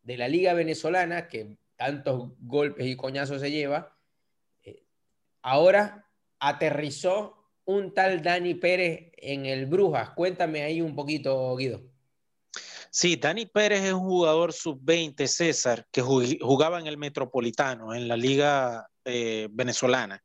de 0.02 0.16
la 0.16 0.26
liga 0.26 0.54
venezolana, 0.54 1.28
que 1.28 1.58
tantos 1.82 2.30
golpes 2.38 2.86
y 2.86 2.94
coñazos 2.94 3.40
se 3.40 3.50
lleva, 3.50 3.96
eh, 4.62 4.84
ahora 5.42 6.08
aterrizó 6.38 7.48
un 7.64 7.92
tal 7.92 8.22
Dani 8.22 8.54
Pérez 8.54 9.10
en 9.16 9.46
el 9.46 9.66
Brujas. 9.66 10.10
Cuéntame 10.10 10.62
ahí 10.62 10.80
un 10.80 10.94
poquito, 10.94 11.56
Guido. 11.56 11.82
Sí, 12.90 13.16
Dani 13.16 13.46
Pérez 13.46 13.82
es 13.82 13.92
un 13.92 14.04
jugador 14.04 14.52
sub-20, 14.52 15.26
César, 15.26 15.86
que 15.90 16.02
jugaba 16.02 16.78
en 16.78 16.86
el 16.86 16.98
Metropolitano, 16.98 17.94
en 17.94 18.06
la 18.06 18.16
liga 18.16 18.86
eh, 19.04 19.48
venezolana 19.50 20.22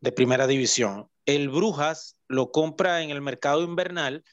de 0.00 0.12
primera 0.12 0.46
división. 0.46 1.10
El 1.26 1.50
Brujas 1.50 2.16
lo 2.28 2.50
compra 2.50 3.02
en 3.02 3.10
el 3.10 3.20
mercado 3.20 3.62
invernal, 3.62 4.24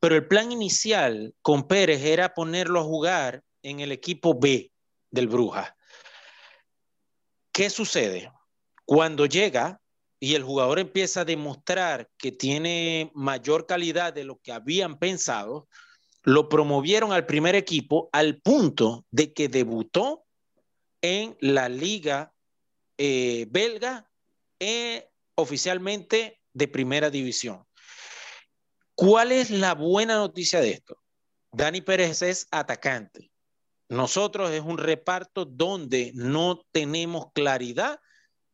pero 0.00 0.16
el 0.16 0.26
plan 0.26 0.52
inicial 0.52 1.34
con 1.40 1.66
Pérez 1.66 2.04
era 2.04 2.34
ponerlo 2.34 2.80
a 2.80 2.84
jugar 2.84 3.42
en 3.62 3.80
el 3.80 3.92
equipo 3.92 4.38
B 4.38 4.70
del 5.10 5.28
Brujas. 5.28 5.72
¿Qué 7.52 7.70
sucede? 7.70 8.30
Cuando 8.84 9.26
llega 9.26 9.80
y 10.18 10.34
el 10.34 10.44
jugador 10.44 10.78
empieza 10.78 11.22
a 11.22 11.24
demostrar 11.24 12.08
que 12.18 12.32
tiene 12.32 13.10
mayor 13.14 13.66
calidad 13.66 14.12
de 14.12 14.24
lo 14.24 14.38
que 14.38 14.52
habían 14.52 14.98
pensado, 14.98 15.68
lo 16.22 16.48
promovieron 16.48 17.12
al 17.12 17.26
primer 17.26 17.54
equipo 17.54 18.10
al 18.12 18.40
punto 18.40 19.06
de 19.10 19.32
que 19.32 19.48
debutó 19.48 20.24
en 21.00 21.36
la 21.40 21.68
liga 21.68 22.34
eh, 22.98 23.46
belga 23.48 24.10
eh, 24.58 25.08
oficialmente 25.34 26.40
de 26.52 26.68
primera 26.68 27.08
división. 27.08 27.64
¿Cuál 28.94 29.32
es 29.32 29.50
la 29.50 29.74
buena 29.74 30.16
noticia 30.16 30.60
de 30.60 30.72
esto? 30.72 31.00
Dani 31.52 31.80
Pérez 31.80 32.20
es 32.20 32.46
atacante. 32.50 33.30
Nosotros 33.90 34.52
es 34.52 34.62
un 34.62 34.78
reparto 34.78 35.44
donde 35.44 36.12
no 36.14 36.64
tenemos 36.70 37.26
claridad 37.34 37.98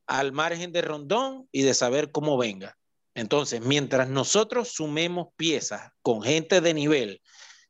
al 0.06 0.32
margen 0.32 0.72
de 0.72 0.80
Rondón 0.80 1.46
y 1.52 1.62
de 1.62 1.74
saber 1.74 2.10
cómo 2.10 2.38
venga. 2.38 2.78
Entonces, 3.14 3.60
mientras 3.60 4.08
nosotros 4.08 4.72
sumemos 4.72 5.28
piezas 5.36 5.90
con 6.00 6.22
gente 6.22 6.62
de 6.62 6.72
nivel 6.72 7.20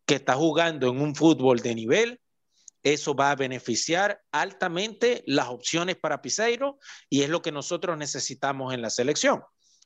que 0.07 0.15
está 0.15 0.35
jugando 0.35 0.89
en 0.89 1.01
un 1.01 1.17
fútbol 1.17 1.59
de 1.59 1.75
nivel, 1.75 2.21
eso 2.85 3.17
va 3.17 3.33
a 3.33 3.37
beneficiar 3.37 4.21
altamente 4.31 5.25
las 5.27 5.49
opciones 5.49 5.97
para 5.97 6.23
Piseiro 6.23 6.79
y 7.11 7.23
es 7.23 7.31
lo 7.31 7.43
que 7.43 7.51
nosotros 7.51 7.99
necesitamos 7.99 8.75
en 8.75 8.81
la 8.81 8.91
selección. 8.91 9.43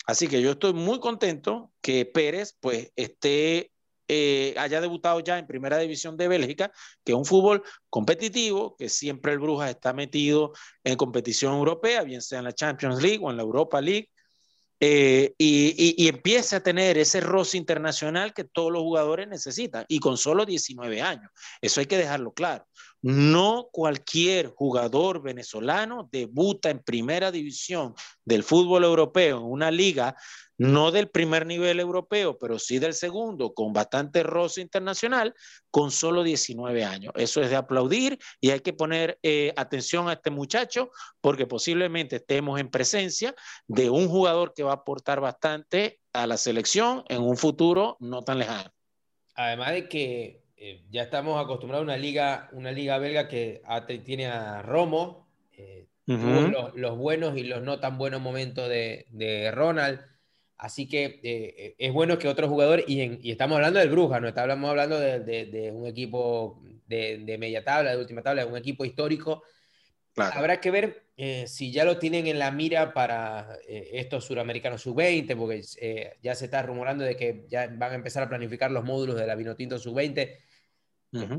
Así 0.06 0.28
que 0.28 0.42
yo 0.42 0.50
estoy 0.50 0.74
muy 0.74 1.00
contento 1.00 1.72
que 1.80 2.04
Pérez 2.04 2.58
pues 2.60 2.92
esté 2.96 3.69
eh, 4.12 4.54
haya 4.58 4.80
debutado 4.80 5.20
ya 5.20 5.38
en 5.38 5.46
Primera 5.46 5.78
División 5.78 6.16
de 6.16 6.26
Bélgica, 6.26 6.72
que 7.04 7.12
es 7.12 7.16
un 7.16 7.24
fútbol 7.24 7.62
competitivo, 7.88 8.74
que 8.76 8.88
siempre 8.88 9.30
el 9.32 9.38
Brujas 9.38 9.70
está 9.70 9.92
metido 9.92 10.52
en 10.82 10.96
competición 10.96 11.54
europea, 11.54 12.02
bien 12.02 12.20
sea 12.20 12.40
en 12.40 12.46
la 12.46 12.52
Champions 12.52 13.00
League 13.00 13.20
o 13.22 13.30
en 13.30 13.36
la 13.36 13.44
Europa 13.44 13.80
League, 13.80 14.10
eh, 14.80 15.32
y, 15.38 15.94
y, 16.04 16.08
empiece 16.08 16.56
a 16.56 16.62
tener 16.62 16.98
ese 16.98 17.20
roce 17.20 17.56
internacional 17.56 18.32
que 18.34 18.42
todos 18.42 18.72
los 18.72 18.82
jugadores 18.82 19.28
necesitan, 19.28 19.84
y 19.86 20.00
con 20.00 20.16
solo 20.16 20.44
19 20.44 21.02
años. 21.02 21.30
Eso 21.60 21.78
hay 21.78 21.86
que 21.86 21.98
dejarlo 21.98 22.32
claro. 22.32 22.66
No 23.02 23.68
cualquier 23.72 24.48
jugador 24.48 25.22
venezolano 25.22 26.08
debuta 26.12 26.70
en 26.70 26.80
primera 26.80 27.30
división 27.30 27.94
del 28.24 28.42
fútbol 28.42 28.84
europeo, 28.84 29.38
en 29.38 29.44
una 29.44 29.70
liga 29.70 30.16
no 30.60 30.90
del 30.90 31.08
primer 31.08 31.46
nivel 31.46 31.80
europeo, 31.80 32.36
pero 32.36 32.58
sí 32.58 32.78
del 32.78 32.92
segundo, 32.92 33.54
con 33.54 33.72
bastante 33.72 34.22
roce 34.22 34.60
internacional, 34.60 35.34
con 35.70 35.90
solo 35.90 36.22
19 36.22 36.84
años. 36.84 37.14
Eso 37.16 37.40
es 37.40 37.48
de 37.48 37.56
aplaudir 37.56 38.18
y 38.42 38.50
hay 38.50 38.60
que 38.60 38.74
poner 38.74 39.18
eh, 39.22 39.54
atención 39.56 40.10
a 40.10 40.12
este 40.12 40.28
muchacho 40.28 40.90
porque 41.22 41.46
posiblemente 41.46 42.16
estemos 42.16 42.60
en 42.60 42.68
presencia 42.68 43.34
de 43.68 43.88
un 43.88 44.06
jugador 44.08 44.52
que 44.52 44.62
va 44.62 44.72
a 44.72 44.74
aportar 44.74 45.22
bastante 45.22 45.98
a 46.12 46.26
la 46.26 46.36
selección 46.36 47.04
en 47.08 47.22
un 47.22 47.38
futuro 47.38 47.96
no 47.98 48.20
tan 48.22 48.38
lejano. 48.38 48.70
Además 49.36 49.72
de 49.72 49.88
que 49.88 50.39
eh, 50.60 50.82
ya 50.90 51.02
estamos 51.02 51.42
acostumbrados 51.42 51.82
a 51.82 51.90
una 51.90 51.96
liga, 51.96 52.48
una 52.52 52.70
liga 52.70 52.98
belga 52.98 53.26
que 53.26 53.62
tiene 54.04 54.26
a 54.26 54.62
Romo, 54.62 55.28
eh, 55.56 55.88
los, 56.06 56.96
buenos 56.96 57.36
y 57.36 57.42
los 57.42 57.62
no 57.62 57.80
tan 57.80 57.98
buenos 57.98 58.20
momentos 58.20 58.68
de, 58.68 59.06
de 59.10 59.50
Ronald 59.50 60.00
Así 60.60 60.86
que 60.86 61.20
eh, 61.22 61.74
es 61.78 61.90
bueno 61.90 62.18
que 62.18 62.28
otro 62.28 62.46
jugador, 62.46 62.84
y, 62.86 63.30
estamos 63.30 63.56
hablando 63.56 63.80
del 63.80 63.88
Bruja, 63.88 64.20
no 64.20 64.28
estamos 64.28 64.68
hablando 64.68 65.00
de, 65.00 65.70
un 65.72 65.86
equipo 65.86 66.62
de, 66.86 67.36
media 67.40 67.64
tabla, 67.64 67.92
de 67.92 67.96
última 67.96 68.20
tabla, 68.20 68.44
de 68.44 68.50
un 68.50 68.58
equipo 68.58 68.84
histórico. 68.84 69.42
Habrá 70.16 70.60
que 70.60 70.70
ver 70.70 71.04
eh, 71.16 71.46
si 71.46 71.72
ya 71.72 71.86
lo 71.86 71.98
tienen 71.98 72.26
en 72.26 72.38
la 72.38 72.50
mira 72.50 72.92
para 72.92 73.56
eh, 73.66 73.88
estos 73.94 74.26
suramericanos 74.26 74.82
sub-20, 74.82 75.34
porque 75.34 75.62
ya 76.20 76.34
se 76.34 76.44
está 76.44 76.60
rumorando 76.60 77.04
de 77.04 77.16
que 77.16 77.46
ya 77.48 77.66
van 77.66 77.92
a 77.92 77.94
empezar 77.94 78.24
a 78.24 78.28
planificar 78.28 78.70
los 78.70 78.84
módulos 78.84 79.16
de 79.16 79.26
la 79.26 79.36
Vinotinto 79.36 79.78
sub-20. 79.78 80.36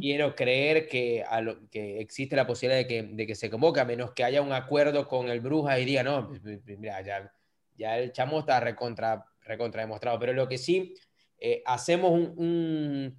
Quiero 0.02 0.36
creer 0.36 0.88
que, 0.90 1.24
a 1.24 1.40
lo, 1.40 1.70
que 1.70 2.02
existe 2.02 2.36
la 2.36 2.46
posibilidad 2.46 2.80
de 2.82 2.88
que, 2.88 3.04
de 3.04 3.26
que 3.26 3.36
se 3.36 3.50
convoque, 3.50 3.80
a 3.80 3.86
menos 3.86 4.12
que 4.12 4.26
haya 4.26 4.42
un 4.42 4.52
acuerdo 4.52 5.08
con 5.08 5.30
el 5.30 5.40
Bruja 5.40 5.80
y 5.80 5.86
diga, 5.86 6.04
no, 6.04 6.30
mira, 6.78 7.02
ya 7.02 7.32
ya 7.82 7.98
el 7.98 8.12
chamo 8.12 8.40
está 8.40 8.60
recontra, 8.60 9.26
recontra 9.44 9.82
demostrado, 9.82 10.20
pero 10.20 10.34
lo 10.34 10.48
que 10.48 10.58
sí, 10.58 10.94
eh, 11.40 11.64
hacemos 11.66 12.12
un, 12.12 13.18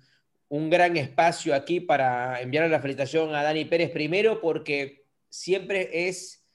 un, 0.48 0.70
gran 0.70 0.96
espacio 0.96 1.54
aquí 1.54 1.80
para 1.80 2.40
enviar 2.40 2.70
la 2.70 2.80
felicitación 2.80 3.34
a 3.34 3.42
Dani 3.42 3.64
Pérez 3.64 3.90
primero 3.90 4.40
porque 4.40 5.04
siempre 5.28 6.08
es, 6.08 6.46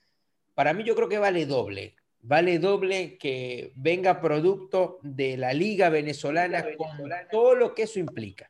para 0.56 0.74
mí 0.74 0.86
yo 0.86 0.96
creo 0.96 1.10
que 1.10 1.18
vale 1.18 1.46
doble, 1.46 1.98
vale 2.22 2.60
doble 2.60 3.18
que 3.18 3.74
venga 3.76 4.22
producto 4.22 5.00
de 5.02 5.36
la 5.36 5.54
liga 5.54 5.90
venezolana, 5.90 6.66
con 6.78 7.10
todo 7.30 7.56
lo 7.56 7.76
que 7.76 7.84
eso 7.84 8.00
implica, 8.00 8.50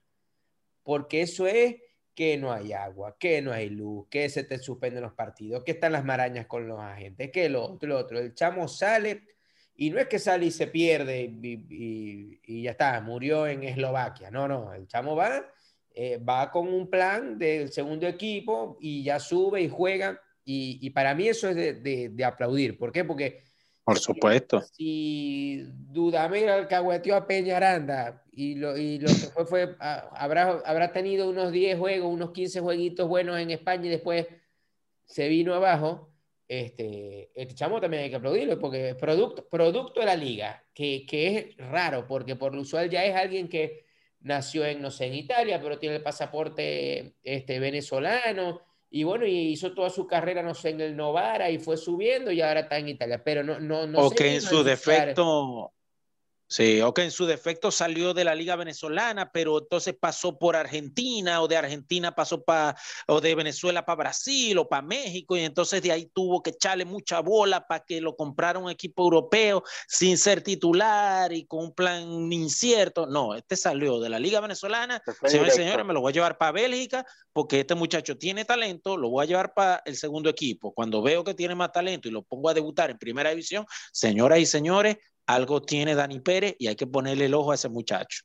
porque 0.88 1.20
eso 1.20 1.46
es 1.48 1.76
que 2.16 2.38
no 2.38 2.50
hay 2.50 2.72
agua, 2.72 3.18
que 3.20 3.42
no 3.42 3.52
hay 3.52 3.70
luz, 3.70 4.08
que 4.10 4.30
se 4.30 4.46
te 4.46 4.58
suspenden 4.58 5.04
los 5.04 5.12
partidos, 5.12 5.66
que 5.66 5.74
están 5.74 5.92
las 5.92 6.06
marañas 6.06 6.46
con 6.48 6.66
los 6.66 6.80
agentes, 6.80 7.30
que 7.30 7.50
lo 7.50 7.62
otro, 7.62 7.90
lo 7.90 7.98
otro. 7.98 8.18
El 8.20 8.34
chamo 8.34 8.70
sale 8.70 9.24
y 9.76 9.90
no 9.90 10.00
es 10.00 10.08
que 10.08 10.18
sale 10.18 10.46
y 10.46 10.52
se 10.52 10.68
pierde 10.68 11.24
y, 11.42 12.64
ya 12.64 12.72
está, 12.72 13.02
murió 13.02 13.48
en 13.48 13.64
Eslovaquia. 13.64 14.32
No, 14.32 14.48
no, 14.48 14.74
el 14.74 14.88
chamo 14.88 15.14
va, 15.14 15.46
eh, 15.94 16.20
va 16.20 16.50
con 16.52 16.70
un 16.70 16.90
plan 16.90 17.38
del 17.38 17.70
segundo 17.70 18.08
equipo 18.08 18.78
y 18.80 19.04
ya 19.04 19.20
sube 19.20 19.60
y 19.60 19.68
juega. 19.68 20.22
Y, 20.46 20.90
para 20.92 21.14
mí 21.14 21.28
eso 21.28 21.50
es 21.50 21.84
de, 21.84 22.24
aplaudir. 22.24 22.78
¿Por 22.78 22.94
qué? 22.94 23.04
Porque... 23.04 23.44
Por 23.88 24.00
supuesto. 24.00 24.60
Si, 24.74 25.64
Dudamel 25.66 26.50
alcahueteó 26.50 27.16
a 27.16 27.26
Peñaranda 27.26 28.22
y 28.34 28.56
lo, 28.56 28.78
y 28.78 29.00
lo 29.00 29.08
que 29.08 29.30
fue 29.34 29.46
fue, 29.46 29.76
ah, 29.80 30.10
habrá, 30.12 30.62
habrá 30.66 30.92
tenido 30.92 31.30
unos 31.30 31.54
10 31.54 31.80
juegos, 31.80 32.14
unos 32.14 32.32
15 32.32 32.60
jueguitos 32.60 33.08
buenos 33.08 33.40
en 33.40 33.50
España 33.52 33.86
y 33.86 33.92
después 33.92 34.28
se 35.06 35.30
vino 35.30 35.54
abajo. 35.54 36.12
Este, 36.50 37.32
este 37.34 37.56
chamo 37.56 37.80
también 37.80 38.04
hay 38.04 38.10
que 38.10 38.18
aplaudirlo 38.18 38.60
porque 38.60 38.90
es 38.90 38.96
producto, 38.96 39.48
producto 39.48 40.02
de 40.02 40.06
la 40.06 40.18
liga, 40.18 40.66
que, 40.74 41.06
que, 41.06 41.38
es 41.38 41.58
raro 41.58 42.06
porque 42.08 42.36
por 42.36 42.54
lo 42.54 42.64
usual 42.64 42.90
ya 42.90 43.06
es 43.06 43.16
alguien 43.16 43.48
que 43.48 43.86
nació 44.20 44.66
en, 44.66 44.82
no 44.82 44.92
sé, 44.92 45.06
en 45.06 45.14
Italia, 45.14 45.62
pero 45.62 45.80
tiene 45.80 45.96
el 45.96 46.04
pasaporte 46.04 47.16
este, 47.24 47.58
venezolano 47.62 48.67
y 48.90 49.04
bueno, 49.04 49.26
y 49.26 49.50
hizo 49.50 49.74
toda 49.74 49.90
su 49.90 50.08
carrera, 50.08 50.42
no 50.42 50.54
sé, 50.54 50.70
en 50.70 50.82
el 50.82 50.96
Novara 50.96 51.50
y 51.50 51.60
fue 51.60 51.78
subiendo 51.78 52.32
y 52.32 52.42
ahora 52.42 52.62
está 52.62 52.78
en 52.78 52.90
Italia, 52.90 53.22
pero 53.24 53.44
no, 53.44 53.60
no, 53.60 53.86
no 53.86 54.00
o 54.00 54.10
que 54.10 54.36
en 54.36 54.42
su 54.42 54.64
defecto 54.64 55.74
Sí, 56.50 56.82
o 56.82 56.94
que 56.94 57.04
en 57.04 57.12
su 57.12 57.26
defecto 57.26 57.72
salió 57.72 58.14
de 58.14 58.24
la 58.24 58.34
liga 58.34 58.56
venezolana, 58.56 59.32
pero 59.34 59.60
entonces 59.60 59.94
pasó 60.00 60.40
por 60.40 60.56
Argentina, 60.56 61.42
o 61.42 61.48
de 61.50 61.58
Argentina 61.58 62.16
pasó 62.16 62.42
para, 62.42 62.78
o 63.08 63.20
de 63.20 63.36
Venezuela 63.36 63.86
para 63.86 63.98
Brasil, 63.98 64.58
o 64.58 64.70
para 64.70 64.82
México, 64.82 65.36
y 65.36 65.42
entonces 65.42 65.82
de 65.82 65.92
ahí 65.92 66.06
tuvo 66.06 66.42
que 66.42 66.52
echarle 66.52 66.86
mucha 66.86 67.20
bola 67.20 67.68
para 67.68 67.84
que 67.84 68.00
lo 68.00 68.16
comprara 68.16 68.60
un 68.60 68.70
equipo 68.70 69.04
europeo 69.04 69.62
sin 69.90 70.18
ser 70.18 70.42
titular 70.42 71.34
y 71.34 71.46
con 71.46 71.66
un 71.66 71.74
plan 71.74 72.32
incierto. 72.32 73.08
No, 73.08 73.36
este 73.36 73.58
salió 73.58 74.00
de 74.00 74.08
la 74.08 74.18
liga 74.18 74.40
venezolana, 74.40 75.02
señores 75.26 75.54
y 75.56 75.58
señores, 75.58 75.86
me 75.86 75.94
lo 75.94 76.00
voy 76.00 76.12
a 76.12 76.14
llevar 76.14 76.38
para 76.38 76.54
Bélgica, 76.54 77.06
porque 77.34 77.60
este 77.60 77.76
muchacho 77.76 78.18
tiene 78.18 78.46
talento, 78.46 78.96
lo 78.96 79.10
voy 79.10 79.26
a 79.26 79.28
llevar 79.28 79.54
para 79.54 79.82
el 79.86 79.98
segundo 79.98 80.30
equipo. 80.30 80.74
Cuando 80.74 81.02
veo 81.02 81.26
que 81.26 81.34
tiene 81.34 81.56
más 81.56 81.74
talento 81.74 82.08
y 82.08 82.12
lo 82.12 82.24
pongo 82.24 82.48
a 82.48 82.54
debutar 82.54 82.90
en 82.90 82.98
primera 82.98 83.32
división, 83.32 83.66
señoras 83.92 84.40
y 84.40 84.46
señores, 84.46 84.98
algo 85.28 85.62
tiene 85.62 85.94
Dani 85.94 86.20
Pérez 86.20 86.56
y 86.58 86.68
hay 86.68 86.76
que 86.76 86.88
ponerle 86.88 87.26
el 87.26 87.34
ojo 87.34 87.52
a 87.52 87.56
ese 87.56 87.70
muchacho. 87.70 88.24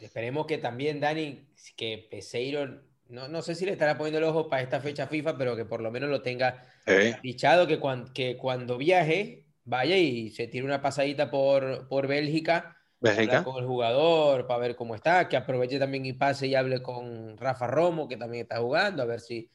Esperemos 0.00 0.46
que 0.46 0.58
también 0.58 1.00
Dani, 1.00 1.48
que 1.76 2.06
Peseiro, 2.10 2.82
no, 3.08 3.28
no 3.28 3.40
sé 3.40 3.54
si 3.54 3.64
le 3.64 3.72
estará 3.72 3.96
poniendo 3.96 4.18
el 4.18 4.24
ojo 4.24 4.48
para 4.50 4.62
esta 4.62 4.80
fecha 4.80 5.06
FIFA, 5.06 5.38
pero 5.38 5.56
que 5.56 5.64
por 5.64 5.80
lo 5.80 5.90
menos 5.90 6.10
lo 6.10 6.20
tenga 6.20 6.64
dichado, 7.22 7.66
que, 7.66 7.80
que 8.12 8.36
cuando 8.36 8.76
viaje 8.76 9.46
vaya 9.64 9.96
y 9.96 10.30
se 10.30 10.48
tire 10.48 10.64
una 10.64 10.82
pasadita 10.82 11.30
por, 11.30 11.88
por 11.88 12.06
Bélgica, 12.06 12.76
Bélgica. 13.00 13.42
con 13.42 13.56
el 13.56 13.66
jugador 13.66 14.46
para 14.46 14.60
ver 14.60 14.76
cómo 14.76 14.94
está, 14.94 15.28
que 15.28 15.36
aproveche 15.36 15.78
también 15.78 16.04
y 16.06 16.12
pase 16.12 16.46
y 16.46 16.54
hable 16.54 16.82
con 16.82 17.36
Rafa 17.38 17.66
Romo, 17.66 18.08
que 18.08 18.16
también 18.16 18.42
está 18.42 18.58
jugando, 18.58 19.02
a 19.02 19.06
ver 19.06 19.20
si, 19.20 19.50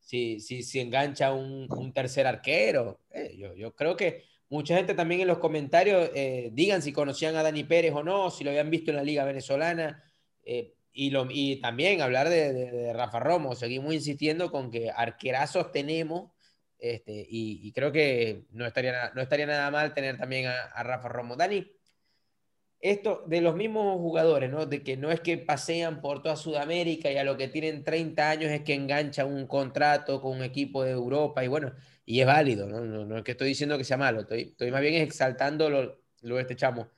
si, 0.00 0.40
si, 0.40 0.80
engancha 0.80 1.32
un, 1.32 1.66
un 1.70 1.92
tercer 1.92 2.26
arquero. 2.26 3.00
Eh, 3.10 3.36
yo, 3.36 3.54
yo 3.54 3.74
creo 3.74 3.96
que 3.96 4.24
Mucha 4.48 4.76
gente 4.76 4.94
también 4.94 5.22
en 5.22 5.28
los 5.28 5.38
comentarios 5.38 6.10
eh, 6.14 6.50
digan 6.52 6.80
si 6.80 6.92
conocían 6.92 7.34
a 7.36 7.42
Dani 7.42 7.64
Pérez 7.64 7.92
o 7.92 8.04
no, 8.04 8.30
si 8.30 8.44
lo 8.44 8.50
habían 8.50 8.70
visto 8.70 8.90
en 8.90 8.96
la 8.96 9.02
Liga 9.02 9.24
Venezolana. 9.24 10.04
Eh, 10.44 10.72
y, 10.98 11.60
también 11.60 12.00
hablar 12.00 12.28
de, 12.28 12.92
Rafa 12.94 13.20
Romo. 13.20 13.54
Seguimos 13.54 13.92
insistiendo 13.92 14.50
con 14.50 14.70
que 14.70 14.90
arquerazos 14.90 15.70
tenemos. 15.72 16.30
Este, 16.78 17.26
y, 17.28 17.70
creo 17.72 17.92
que 17.92 18.46
no 18.50 18.66
estaría, 18.66 19.10
no 19.14 19.20
estaría 19.20 19.46
nada 19.46 19.70
mal 19.70 19.92
tener 19.92 20.16
también 20.16 20.46
a, 20.46 20.82
Rafa 20.82 21.08
Romo. 21.08 21.36
Dani, 21.36 21.70
esto 22.80 23.24
de 23.26 23.40
los 23.40 23.56
mismos 23.56 23.98
jugadores, 23.98 24.50
¿no? 24.50 24.64
De 24.64 24.82
que 24.82 24.96
no 24.96 25.10
es 25.10 25.20
que 25.20 25.38
pasean 25.38 26.00
por 26.00 26.22
toda 26.22 26.36
Sudamérica 26.36 27.10
y 27.10 27.18
a 27.18 27.24
lo 27.24 27.36
que 27.36 27.48
tienen 27.48 27.84
30 27.84 28.30
años 28.30 28.50
es 28.50 28.62
que 28.62 28.74
enganchan 28.74 29.32
un 29.32 29.46
contrato 29.46 30.20
con 30.22 30.36
un 30.36 30.42
equipo 30.44 30.82
de 30.82 30.92
Europa. 30.92 31.44
Y 31.44 31.48
bueno, 31.48 31.72
y 32.06 32.20
es 32.20 32.26
válido, 32.26 32.68
¿no? 32.68 33.18
Es 33.18 33.24
que 33.24 33.32
estoy 33.32 33.48
diciendo 33.48 33.76
que 33.76 33.84
sea 33.84 33.96
malo, 33.96 34.20
estoy, 34.20 34.70
más 34.70 34.80
bien 34.80 35.02
exaltando 35.02 35.68
lo, 35.68 35.98
lo 36.22 36.36
de 36.36 36.40
este 36.40 36.54
chamo. 36.54 36.88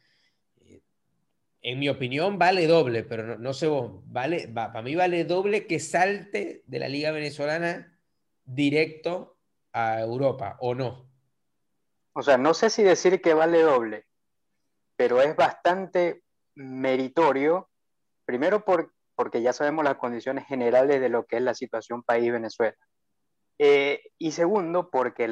En 1.63 1.79
mi 1.79 1.89
opinión, 1.89 2.39
vale 2.39 2.67
doble, 2.67 3.03
pero 3.03 3.39
no, 3.39 3.55
sé 3.55 3.69
vale, 4.05 4.49
para 4.49 4.83
mí 4.83 4.95
vale 4.95 5.25
doble 5.25 5.67
que 5.67 5.81
salte 5.81 6.63
de 6.67 6.79
la 6.79 6.89
Liga 6.89 7.11
Venezolana 7.11 7.99
directo 8.45 9.39
a 9.73 10.01
Europa, 10.01 10.57
¿o 10.61 10.75
no? 10.75 11.11
O 12.13 12.23
sea, 12.23 12.37
no 12.37 12.53
sé 12.53 12.69
si 12.69 12.83
decir 12.83 13.21
que 13.23 13.33
vale 13.33 13.63
doble, 13.63 14.07
pero 14.95 15.23
es 15.23 15.35
bastante 15.35 16.23
meritorio, 16.55 17.71
primero 18.25 18.65
por, 18.65 18.93
porque 19.15 19.41
ya 19.41 19.53
sabemos 19.55 19.85
las 19.85 19.97
condiciones 19.97 20.47
generales 20.47 21.01
de 21.01 21.09
lo 21.09 21.25
que 21.25 21.37
es 21.37 21.43
la 21.43 21.55
situación 21.55 22.03
país 22.03 22.31
Venezuela. 22.31 22.77
Eh, 23.59 24.03
y 24.19 24.31
segundo, 24.33 24.91
porque 24.91 25.29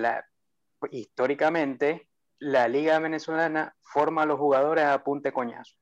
históricamente 0.90 2.08
la 2.38 2.68
liga 2.68 2.98
venezolana 2.98 3.74
forma 3.82 4.22
a 4.22 4.26
los 4.26 4.38
jugadores 4.38 4.84
a 4.84 5.02
punte 5.04 5.32
coñazo. 5.32 5.76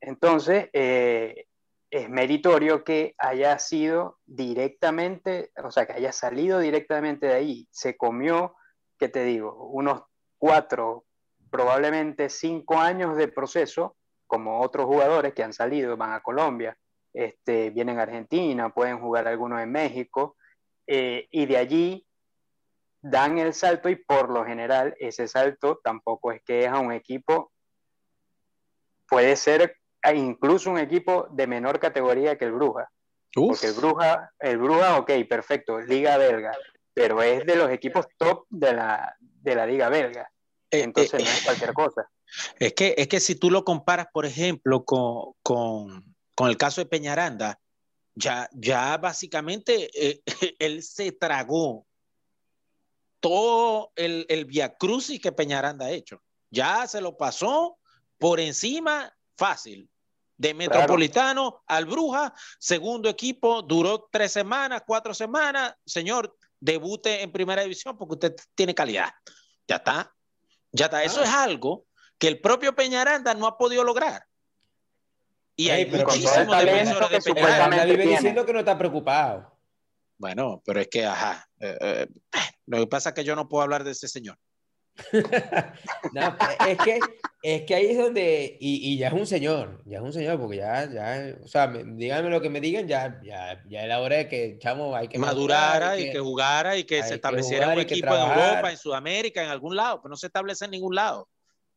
Entonces, 0.00 0.68
eh, 0.72 1.46
es 1.90 2.08
meritorio 2.08 2.84
que 2.84 3.14
haya 3.18 3.58
sido 3.58 4.18
directamente, 4.24 5.52
o 5.62 5.70
sea, 5.70 5.86
que 5.86 5.92
haya 5.92 6.10
salido 6.10 6.58
directamente 6.58 7.26
de 7.26 7.34
ahí. 7.34 7.68
Se 7.70 7.96
comió, 7.96 8.56
¿qué 8.98 9.08
te 9.08 9.24
digo? 9.24 9.68
Unos 9.68 10.02
cuatro, 10.38 11.04
probablemente 11.50 12.30
cinco 12.30 12.78
años 12.78 13.16
de 13.16 13.28
proceso, 13.28 13.96
como 14.26 14.62
otros 14.62 14.86
jugadores 14.86 15.34
que 15.34 15.44
han 15.44 15.52
salido, 15.52 15.96
van 15.98 16.12
a 16.12 16.22
Colombia, 16.22 16.76
este, 17.12 17.68
vienen 17.68 17.98
a 17.98 18.04
Argentina, 18.04 18.70
pueden 18.70 18.98
jugar 18.98 19.28
algunos 19.28 19.60
en 19.60 19.70
México, 19.70 20.36
eh, 20.94 21.26
y 21.30 21.46
de 21.46 21.56
allí 21.56 22.06
dan 23.00 23.38
el 23.38 23.54
salto 23.54 23.88
y 23.88 23.96
por 23.96 24.28
lo 24.28 24.44
general 24.44 24.94
ese 25.00 25.26
salto 25.26 25.80
tampoco 25.82 26.32
es 26.32 26.42
que 26.42 26.66
es 26.66 26.68
a 26.68 26.80
un 26.80 26.92
equipo, 26.92 27.50
puede 29.08 29.36
ser 29.36 29.78
incluso 30.14 30.70
un 30.70 30.78
equipo 30.78 31.28
de 31.30 31.46
menor 31.46 31.80
categoría 31.80 32.36
que 32.36 32.44
el 32.44 32.52
Bruja. 32.52 32.90
Porque 33.32 33.68
el 33.68 33.72
Bruja, 33.72 34.32
el 34.38 34.58
Bruja, 34.58 34.98
ok, 34.98 35.10
perfecto, 35.26 35.80
Liga 35.80 36.18
Belga, 36.18 36.52
pero 36.92 37.22
es 37.22 37.46
de 37.46 37.56
los 37.56 37.70
equipos 37.70 38.04
top 38.18 38.44
de 38.50 38.74
la, 38.74 39.16
de 39.18 39.54
la 39.54 39.66
Liga 39.66 39.88
Belga. 39.88 40.30
Eh, 40.70 40.80
eh, 40.80 40.82
Entonces 40.82 41.24
no 41.24 41.30
es 41.30 41.42
cualquier 41.42 41.72
cosa. 41.72 42.06
Es 42.58 42.74
que, 42.74 42.94
es 42.98 43.08
que 43.08 43.20
si 43.20 43.34
tú 43.34 43.50
lo 43.50 43.64
comparas, 43.64 44.08
por 44.12 44.26
ejemplo, 44.26 44.84
con, 44.84 45.32
con, 45.42 46.14
con 46.34 46.50
el 46.50 46.58
caso 46.58 46.82
de 46.82 46.86
Peñaranda, 46.86 47.58
ya, 48.14 48.48
ya 48.52 48.96
básicamente 48.98 49.90
eh, 49.94 50.22
él 50.58 50.82
se 50.82 51.12
tragó 51.12 51.86
todo 53.20 53.92
el, 53.94 54.26
el 54.28 54.44
Via 54.44 54.76
Crucis 54.76 55.20
que 55.20 55.32
Peñaranda 55.32 55.86
ha 55.86 55.90
hecho. 55.90 56.22
Ya 56.50 56.86
se 56.86 57.00
lo 57.00 57.16
pasó 57.16 57.78
por 58.18 58.40
encima 58.40 59.14
fácil. 59.36 59.88
De 60.36 60.54
Metropolitano 60.54 61.62
al 61.68 61.84
Bruja, 61.84 62.34
segundo 62.58 63.08
equipo, 63.08 63.62
duró 63.62 64.08
tres 64.10 64.32
semanas, 64.32 64.82
cuatro 64.84 65.14
semanas. 65.14 65.74
Señor, 65.86 66.36
debute 66.58 67.22
en 67.22 67.30
primera 67.30 67.62
división 67.62 67.96
porque 67.96 68.14
usted 68.14 68.36
tiene 68.56 68.74
calidad. 68.74 69.12
Ya 69.68 69.76
está. 69.76 70.12
Ya 70.72 70.86
está. 70.86 71.04
Eso 71.04 71.22
es 71.22 71.28
algo 71.28 71.86
que 72.18 72.26
el 72.26 72.40
propio 72.40 72.74
Peñaranda 72.74 73.34
no 73.34 73.46
ha 73.46 73.56
podido 73.56 73.84
lograr. 73.84 74.26
Y 75.56 75.68
hay 75.70 75.86
muchísimos 75.86 76.58
defensores 76.64 77.24
de 77.24 77.34
Peñaranda. 77.34 77.84
vive 77.84 78.06
diciendo 78.06 78.44
que 78.46 78.52
no 78.52 78.60
está 78.60 78.76
preocupado. 78.78 79.52
Bueno, 80.18 80.62
pero 80.64 80.80
es 80.80 80.88
que, 80.88 81.04
ajá, 81.04 81.48
eh, 81.60 81.76
eh, 81.80 82.06
lo 82.66 82.78
que 82.78 82.86
pasa 82.86 83.10
es 83.10 83.14
que 83.14 83.24
yo 83.24 83.34
no 83.34 83.48
puedo 83.48 83.62
hablar 83.62 83.82
de 83.82 83.90
ese 83.90 84.08
señor. 84.08 84.38
no, 86.12 86.36
es 86.68 86.78
que, 86.78 87.00
es 87.42 87.62
que 87.62 87.74
ahí 87.74 87.86
es 87.86 87.98
donde, 87.98 88.56
y, 88.60 88.92
y, 88.92 88.98
ya 88.98 89.08
es 89.08 89.14
un 89.14 89.26
señor, 89.26 89.82
ya 89.86 89.98
es 89.98 90.04
un 90.04 90.12
señor, 90.12 90.38
porque 90.38 90.58
ya, 90.58 90.88
ya, 90.88 91.34
o 91.42 91.48
sea, 91.48 91.66
díganme 91.66 92.28
lo 92.28 92.40
que 92.40 92.50
me 92.50 92.60
digan, 92.60 92.86
ya, 92.86 93.20
ya, 93.24 93.62
ya 93.68 93.82
es 93.82 93.88
la 93.88 94.00
hora 94.00 94.16
de 94.16 94.28
que, 94.28 94.58
chamo, 94.58 94.94
hay 94.94 95.08
que 95.08 95.18
madurara 95.18 95.98
y 95.98 96.12
que, 96.12 96.20
jugara 96.20 96.76
y 96.76 96.84
que 96.84 97.02
se 97.02 97.14
estableciera 97.14 97.72
un 97.72 97.80
equipo 97.80 98.14
en 98.14 98.20
Europa, 98.20 98.70
en 98.70 98.76
Sudamérica, 98.76 99.42
en 99.42 99.50
algún 99.50 99.74
lado, 99.74 100.00
pero 100.02 100.10
no 100.10 100.16
se 100.16 100.26
establece 100.26 100.66
en 100.66 100.72
ningún 100.72 100.94
lado. 100.94 101.28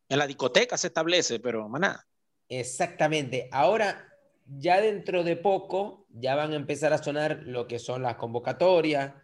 En 0.08 0.18
la 0.18 0.26
discoteca 0.26 0.76
se 0.76 0.88
establece, 0.88 1.40
pero 1.40 1.68
nada. 1.68 2.06
Exactamente. 2.48 3.48
Ahora, 3.52 4.06
ya 4.46 4.80
dentro 4.80 5.24
de 5.24 5.36
poco, 5.36 6.06
ya 6.10 6.34
van 6.34 6.52
a 6.52 6.56
empezar 6.56 6.92
a 6.92 7.02
sonar 7.02 7.42
lo 7.44 7.66
que 7.66 7.78
son 7.78 8.02
las 8.02 8.16
convocatorias. 8.16 9.14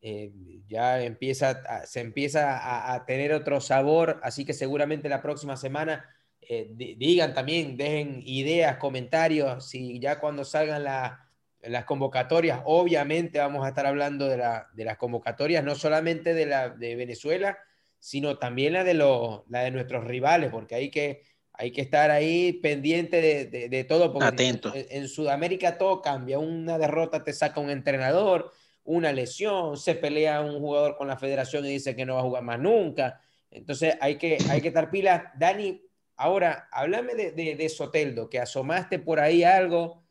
Eh, 0.00 0.32
ya 0.68 1.02
empieza, 1.02 1.86
se 1.86 2.00
empieza 2.00 2.92
a, 2.94 3.06
tener 3.06 3.32
otro 3.32 3.60
sabor, 3.60 4.20
así 4.22 4.44
que 4.44 4.52
seguramente 4.52 5.08
la 5.08 5.22
próxima 5.22 5.56
semana 5.56 6.04
eh, 6.40 6.68
digan 6.70 7.34
también, 7.34 7.76
dejen 7.76 8.22
ideas, 8.24 8.76
comentarios, 8.76 9.68
si 9.68 9.98
ya 9.98 10.20
cuando 10.20 10.44
salgan 10.44 10.84
las 10.84 11.84
convocatorias, 11.86 12.60
obviamente 12.66 13.38
vamos 13.38 13.64
a 13.64 13.70
estar 13.70 13.86
hablando 13.86 14.28
de, 14.28 14.36
de 14.74 14.84
las 14.84 14.96
convocatorias, 14.96 15.64
no 15.64 15.74
solamente 15.74 16.34
de 16.34 16.46
la 16.46 16.68
de 16.68 16.94
Venezuela, 16.94 17.58
sino 17.98 18.38
también 18.38 18.74
la 18.74 18.84
de, 18.84 18.94
la 18.94 19.60
de 19.62 19.70
nuestros 19.72 20.04
rivales, 20.04 20.50
porque 20.50 20.76
hay 20.76 20.90
que 20.90 21.22
hay 21.58 21.70
que 21.70 21.80
estar 21.80 22.10
ahí 22.10 22.52
pendiente 22.54 23.20
de, 23.20 23.68
de, 23.68 23.84
todo. 23.84 24.12
Porque 24.12 24.28
Atento. 24.28 24.72
En, 24.74 25.08
Sudamérica 25.08 25.78
todo 25.78 26.02
cambia. 26.02 26.38
Una 26.38 26.78
derrota 26.78 27.24
te 27.24 27.32
saca 27.32 27.60
un 27.60 27.70
entrenador, 27.70 28.52
una 28.84 29.12
lesión, 29.12 29.76
se 29.76 29.94
pelea 29.94 30.40
un 30.40 30.60
jugador 30.60 30.96
con 30.96 31.08
la 31.08 31.16
federación 31.16 31.64
y 31.64 31.70
dice 31.70 31.96
que 31.96 32.04
no 32.04 32.14
va 32.14 32.20
a 32.20 32.24
jugar 32.24 32.42
más 32.42 32.58
nunca. 32.58 33.20
Entonces 33.50 33.96
hay 34.00 34.16
que, 34.16 34.38
hay 34.50 34.60
que 34.60 34.68
estar 34.68 34.90
pilas. 34.90 35.22
Dani, 35.38 35.82
ahora, 36.16 36.68
háblame 36.70 37.14
de, 37.14 37.32
de, 37.32 37.68
Soteldo, 37.68 38.28
que 38.28 38.38
asomaste 38.38 38.98
por 38.98 39.18
ahí 39.18 39.42
algo. 39.42 40.02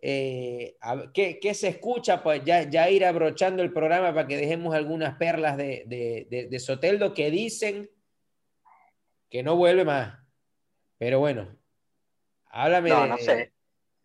Eh, 0.00 0.76
¿qué, 1.14 1.38
¿qué, 1.40 1.54
se 1.54 1.68
escucha? 1.68 2.22
Pues 2.22 2.42
ya, 2.44 2.68
ya 2.68 2.90
ir 2.90 3.04
abrochando 3.04 3.62
el 3.62 3.72
programa 3.72 4.12
para 4.14 4.26
que 4.26 4.36
dejemos 4.36 4.74
algunas 4.74 5.16
perlas 5.16 5.56
de, 5.56 5.84
de 6.50 6.58
Soteldo 6.58 7.14
que 7.14 7.30
dicen 7.30 7.88
que 9.28 9.42
no 9.42 9.56
vuelve 9.56 9.84
más. 9.84 10.27
Pero 10.98 11.20
bueno, 11.20 11.48
háblame 12.50 12.90
no, 12.90 13.06
No 13.06 13.18
sé. 13.18 13.52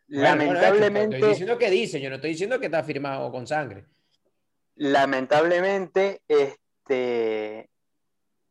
Lamentablemente. 0.08 1.16
estoy 1.16 1.30
diciendo 1.32 1.58
que 1.58 1.70
dice, 1.70 2.00
yo 2.00 2.10
no 2.10 2.18
estoy 2.18 2.32
diciendo 2.32 2.60
que 2.60 2.68
está 2.68 2.84
firmado 2.84 3.32
con 3.32 3.48
sangre. 3.48 3.86
Lamentablemente, 4.76 6.22
este, 6.28 7.70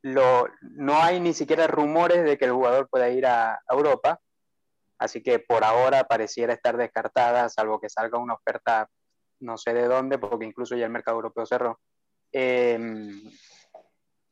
lo, 0.02 0.48
no 0.60 1.00
hay 1.00 1.20
ni 1.20 1.34
siquiera 1.34 1.66
rumores 1.66 2.24
de 2.24 2.36
que 2.36 2.46
el 2.46 2.52
jugador 2.52 2.88
pueda 2.88 3.08
ir 3.10 3.26
a, 3.26 3.60
Europa. 3.70 4.20
Así 4.98 5.22
que 5.22 5.40
por 5.40 5.64
ahora 5.64 6.04
pareciera 6.04 6.52
estar 6.52 6.76
descartada, 6.76 7.48
salvo 7.48 7.80
que 7.80 7.88
salga 7.88 8.18
una 8.18 8.34
oferta 8.34 8.88
no 9.40 9.58
sé 9.58 9.74
de 9.74 9.88
dónde, 9.88 10.18
porque 10.18 10.44
incluso 10.44 10.76
ya 10.76 10.86
el 10.86 10.92
mercado 10.92 11.16
europeo 11.16 11.44
cerró. 11.44 11.80
Em, 12.30 13.20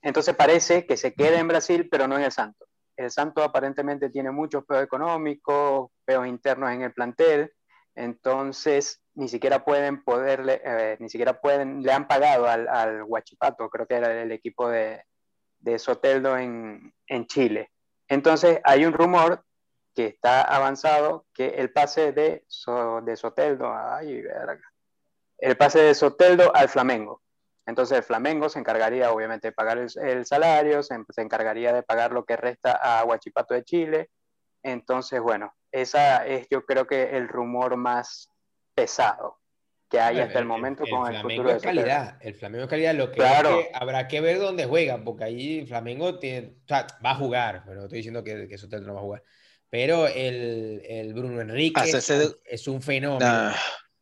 entonces 0.03 0.37
parece 0.37 0.87
que 0.87 0.96
se 0.96 1.12
queda 1.12 1.40
en 1.40 1.49
Brasil, 1.49 1.88
pero 1.90 2.07
no 2.07 2.16
en 2.16 2.23
el 2.23 2.33
Santos. 2.33 2.69
El 3.00 3.10
Santo 3.10 3.42
aparentemente 3.42 4.10
tiene 4.10 4.30
muchos 4.30 4.62
peos 4.66 4.82
económicos, 4.82 5.90
peos 6.04 6.26
internos 6.26 6.70
en 6.70 6.82
el 6.82 6.92
plantel, 6.92 7.50
entonces 7.94 9.00
ni 9.14 9.26
siquiera 9.26 9.64
pueden 9.64 10.04
poderle, 10.04 10.60
eh, 10.62 10.98
ni 11.00 11.08
siquiera 11.08 11.40
pueden, 11.40 11.82
le 11.82 11.92
han 11.92 12.06
pagado 12.06 12.46
al, 12.46 12.68
al 12.68 13.02
Huachipato, 13.04 13.70
creo 13.70 13.86
que 13.86 13.94
era 13.94 14.20
el 14.20 14.30
equipo 14.32 14.68
de, 14.68 15.02
de 15.60 15.78
Soteldo 15.78 16.36
en, 16.36 16.92
en, 17.06 17.26
Chile. 17.26 17.70
Entonces 18.06 18.60
hay 18.64 18.84
un 18.84 18.92
rumor 18.92 19.46
que 19.94 20.04
está 20.04 20.42
avanzado 20.42 21.24
que 21.32 21.48
el 21.48 21.72
pase 21.72 22.12
de, 22.12 22.44
de 23.02 23.16
Soteldo, 23.16 23.72
ay, 23.74 24.20
verga, 24.20 24.70
el 25.38 25.56
pase 25.56 25.80
de 25.80 25.94
Soteldo 25.94 26.54
al 26.54 26.68
Flamengo. 26.68 27.22
Entonces 27.70 27.98
el 27.98 28.04
Flamengo 28.04 28.48
se 28.48 28.59
encargaría 28.59 29.12
obviamente 29.12 29.48
de 29.48 29.52
pagar 29.52 29.78
el, 29.78 30.26
salario, 30.26 30.83
se, 30.83 30.96
encargaría 31.16 31.72
de 31.72 31.85
pagar 31.85 32.11
lo 32.11 32.24
que 32.24 32.37
resta 32.37 32.72
a 32.72 33.04
Huachipato 33.04 33.54
de 33.54 33.62
Chile. 33.62 34.11
Entonces, 34.64 35.20
bueno, 35.20 35.54
esa 35.70 36.26
es 36.26 36.48
yo 36.50 36.66
creo 36.66 36.88
que 36.88 37.16
el 37.16 37.28
rumor 37.28 37.76
más 37.76 38.28
pesado 38.74 39.38
que 39.88 40.00
hay 40.00 40.18
hasta 40.18 40.40
el, 40.40 40.46
momento 40.46 40.85
con 40.90 41.14
el 41.14 41.22
futuro 41.22 41.52
de 41.52 41.61
calidad. 41.61 42.18
El 42.20 42.35
Flamengo 42.35 42.64
es 42.64 42.70
calidad, 42.70 42.94
lo 42.94 43.12
que, 43.12 43.22
habrá 43.72 44.09
que 44.09 44.20
ver 44.20 44.40
dónde 44.40 44.66
juega, 44.66 45.02
porque 45.04 45.24
ahí 45.24 45.64
Flamengo 45.66 46.18
tiene, 46.18 46.56
va 46.68 47.11
a 47.11 47.14
jugar, 47.14 47.62
pero 47.64 47.76
no 47.76 47.83
estoy 47.85 47.98
diciendo 47.98 48.24
que, 48.24 48.48
que 48.48 48.59
Soteldo 48.59 48.88
no 48.88 48.94
va 48.94 49.00
a 49.00 49.04
jugar. 49.04 49.22
Pero 49.68 50.09
el, 50.09 50.83
el 50.85 51.14
Bruno 51.14 51.40
Enrique 51.40 51.83
es, 52.44 52.68
un 52.68 52.83
fenómeno. 52.83 53.52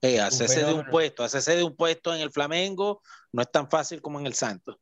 Eh, 0.01 0.21
hacerse 0.21 0.65
de 0.65 0.73
un 0.73 0.85
puesto, 0.87 1.25
hacerse 1.25 1.57
de 1.57 1.65
un 1.65 1.75
puesto 1.75 2.15
en 2.15 2.21
el 2.21 2.31
Flamengo 2.31 3.03
no 3.33 3.43
es 3.43 3.51
tan 3.51 3.69
fácil 3.69 4.01
como 4.01 4.21
en 4.21 4.27
el 4.27 4.35
Santos. 4.35 4.77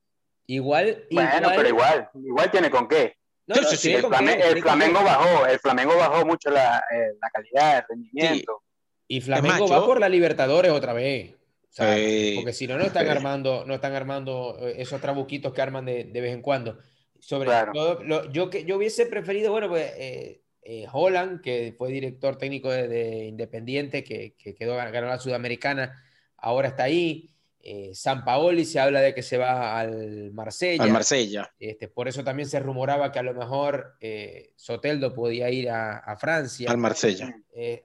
Igual, 0.47 1.07
Bueno, 1.11 1.51
pero 1.57 1.69
igual, 1.69 2.11
igual 2.15 2.51
tiene 2.51 2.71
con 2.71 2.87
qué. 2.87 3.17
el, 3.47 4.63
Flamengo, 4.63 5.03
bajó, 5.03 5.47
el 5.47 5.59
Flamengo 5.59 5.97
bajó 5.97 6.27
mucho 6.27 6.51
la, 6.51 6.79
eh, 6.79 7.15
la 7.21 7.31
calidad, 7.31 7.79
el 7.79 7.85
rendimiento. 7.89 8.63
Y 9.09 9.21
Flamengo 9.21 9.69
va 9.69 9.85
por 9.85 10.01
la 10.01 10.09
Libertadores 10.09 10.71
otra 10.71 10.93
vez. 10.93 11.35
Porque 11.77 12.53
si 12.53 12.67
no, 12.67 12.79
no 12.79 12.85
están 12.85 13.09
armando, 13.09 13.65
no 13.67 13.75
están 13.75 13.95
armando 13.95 14.57
eh, 14.61 14.77
esos 14.79 15.01
trabuquitos 15.01 15.53
que 15.53 15.63
arman 15.63 15.85
de, 15.85 16.05
de 16.05 16.21
vez 16.21 16.33
en 16.33 16.43
cuando. 16.43 16.79
Sobre 17.21 17.51
todo, 17.73 18.03
lo, 18.03 18.31
yo, 18.31 18.51
que, 18.51 18.65
yo 18.65 18.77
hubiese 18.77 19.07
preferido, 19.07 19.51
bueno, 19.51 19.69
pues 19.69 19.93
eh, 19.97 20.43
eh, 20.69 20.85
Holland, 20.93 21.43
que 21.43 21.73
fue 21.79 21.93
director 21.93 22.37
técnico 22.39 22.69
de, 22.73 23.27
Independiente, 23.27 24.03
que, 24.03 24.35
quedó 24.59 24.75
ganó 24.75 25.07
la 25.07 25.21
Sudamericana, 25.21 26.03
ahora 26.37 26.67
está 26.67 26.83
ahí. 26.83 27.31
Eh, 27.61 27.93
San 27.95 28.25
Paoli 28.25 28.65
se 28.65 28.81
habla 28.81 29.01
de 29.01 29.15
que 29.15 29.23
se 29.23 29.39
va 29.39 29.79
al 29.79 30.33
Marsella. 30.33 30.83
Al 30.83 30.91
Marsella. 30.91 31.53
Este, 31.61 31.87
por 31.87 32.09
eso 32.09 32.25
también 32.25 32.49
se 32.49 32.59
rumoraba 32.59 33.13
que 33.13 33.21
a 33.21 33.23
lo 33.23 33.35
mejor 33.35 33.95
eh, 34.01 34.55
Soteldo 34.57 35.15
podía 35.15 35.51
ir 35.51 35.71
a, 35.71 36.17
Francia. 36.19 36.69
Al 36.69 36.79
Marsella. 36.79 37.33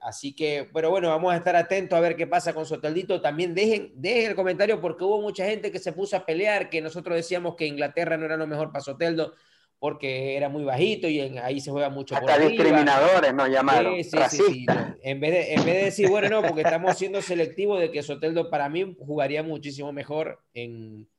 así 0.01 0.35
que, 0.35 0.67
pero 0.73 0.89
bueno, 0.89 1.09
vamos 1.09 1.33
a 1.33 1.37
estar 1.37 1.55
atentos 1.55 1.95
a 1.95 2.01
ver 2.01 2.15
qué 2.15 2.25
pasa 2.25 2.53
con 2.53 2.65
Soteldito. 2.65 3.21
También 3.21 3.53
dejen, 3.53 3.91
dejen 3.95 4.31
el 4.31 4.35
comentario 4.35 4.81
porque 4.81 5.03
hubo 5.03 5.21
mucha 5.21 5.45
gente 5.45 5.71
que 5.71 5.77
se 5.77 5.93
puso 5.93 6.17
a 6.17 6.25
pelear, 6.25 6.71
que 6.71 6.81
nosotros 6.81 7.15
decíamos 7.15 7.55
que 7.55 7.67
Inglaterra 7.67 8.17
no 8.17 8.25
era 8.25 8.37
lo 8.37 8.47
mejor 8.47 8.71
para 8.71 8.83
Soteldo 8.83 9.35
porque 9.81 10.37
era 10.37 10.47
muy 10.47 10.63
bajito 10.63 11.09
y 11.09 11.19
ahí 11.39 11.59
se 11.59 11.71
juega 11.71 11.89
mucho 11.89 12.15
Hasta 12.15 12.37
discriminadores 12.37 13.33
nos 13.33 13.49
llamaron, 13.49 13.95
sí, 13.95 14.11
sí, 14.29 14.37
sí, 14.47 14.65
En, 15.01 15.19
vez 15.19 15.31
de, 15.31 15.53
en 15.55 15.65
vez 15.65 15.73
de 15.73 15.83
decir, 15.85 16.07
bueno, 16.07 16.29
no, 16.29 16.47
porque 16.47 16.61
estamos 16.61 16.95
siendo 16.95 17.19
selectivos 17.19 17.79
de 17.79 17.91
que 17.91 18.03
Soteldo 18.03 18.51
para 18.51 18.69
mí 18.69 18.95
jugaría 18.99 19.41
muchísimo 19.41 19.91
mejor 19.91 20.43
en, 20.53 21.09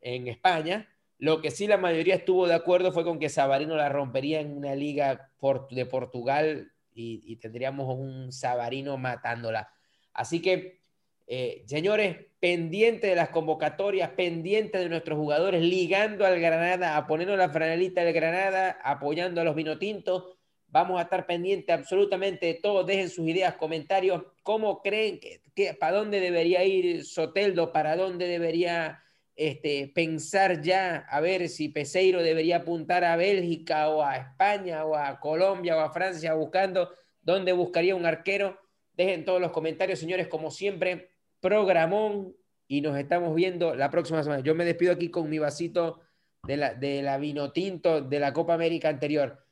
en 0.00 0.28
España. 0.28 0.88
Lo 1.18 1.40
que 1.40 1.50
sí 1.50 1.66
la 1.66 1.78
mayoría 1.78 2.14
estuvo 2.14 2.46
de 2.46 2.54
acuerdo 2.54 2.92
fue 2.92 3.02
con 3.02 3.18
que 3.18 3.28
Sabarino 3.28 3.74
la 3.74 3.88
rompería 3.88 4.38
en 4.38 4.56
una 4.56 4.76
liga 4.76 5.32
de 5.72 5.86
Portugal 5.86 6.70
y, 6.94 7.24
y 7.26 7.36
tendríamos 7.38 7.92
un 7.92 8.30
Sabarino 8.30 8.98
matándola. 8.98 9.72
Así 10.12 10.40
que 10.40 10.81
eh, 11.26 11.62
señores, 11.66 12.16
pendiente 12.40 13.06
de 13.06 13.14
las 13.14 13.28
convocatorias, 13.28 14.10
pendiente 14.10 14.78
de 14.78 14.88
nuestros 14.88 15.16
jugadores, 15.16 15.62
ligando 15.62 16.26
al 16.26 16.40
Granada, 16.40 16.96
a 16.96 17.06
ponernos 17.06 17.38
la 17.38 17.50
franelita 17.50 18.04
del 18.04 18.12
Granada, 18.12 18.78
apoyando 18.82 19.40
a 19.40 19.44
los 19.44 19.54
vinotintos. 19.54 20.36
Vamos 20.66 20.98
a 20.98 21.02
estar 21.02 21.26
pendientes 21.26 21.72
absolutamente 21.72 22.46
de 22.46 22.54
todo. 22.54 22.82
Dejen 22.82 23.10
sus 23.10 23.28
ideas, 23.28 23.54
comentarios. 23.54 24.24
¿Cómo 24.42 24.82
creen 24.82 25.20
que, 25.20 25.74
para 25.74 25.98
dónde 25.98 26.18
debería 26.18 26.64
ir 26.64 27.04
Soteldo? 27.04 27.72
¿Para 27.72 27.94
dónde 27.94 28.26
debería 28.26 29.02
este, 29.36 29.92
pensar 29.94 30.62
ya? 30.62 31.06
A 31.08 31.20
ver 31.20 31.48
si 31.48 31.68
Peseiro 31.68 32.22
debería 32.22 32.56
apuntar 32.56 33.04
a 33.04 33.16
Bélgica 33.16 33.88
o 33.88 34.02
a 34.02 34.16
España 34.16 34.84
o 34.84 34.96
a 34.96 35.20
Colombia 35.20 35.76
o 35.76 35.80
a 35.80 35.92
Francia 35.92 36.34
buscando 36.34 36.90
dónde 37.20 37.52
buscaría 37.52 37.94
un 37.94 38.06
arquero. 38.06 38.58
Dejen 38.94 39.24
todos 39.24 39.40
los 39.40 39.52
comentarios, 39.52 39.98
señores, 39.98 40.26
como 40.26 40.50
siempre. 40.50 41.11
Programón 41.42 42.36
y 42.68 42.80
nos 42.80 42.96
estamos 42.96 43.34
viendo 43.34 43.74
la 43.74 43.90
próxima 43.90 44.22
semana. 44.22 44.42
Yo 44.42 44.54
me 44.54 44.64
despido 44.64 44.92
aquí 44.92 45.10
con 45.10 45.28
mi 45.28 45.40
vasito 45.40 46.00
de 46.44 46.56
la, 46.56 46.74
de 46.74 47.02
la 47.02 47.18
vino 47.18 47.52
tinto 47.52 48.00
de 48.00 48.20
la 48.20 48.32
Copa 48.32 48.54
América 48.54 48.88
anterior. 48.88 49.44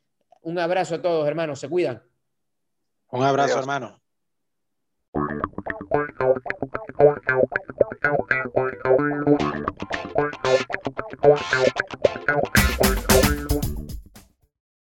Un 0.43 0.61
abrazo 0.61 0.95
a 0.95 1.03
todos, 1.03 1.27
hermanos. 1.27 1.59
Se 1.59 1.69
cuidan. 1.69 2.01
Un 3.09 3.25
abrazo, 3.25 3.59
hermano. 3.59 4.01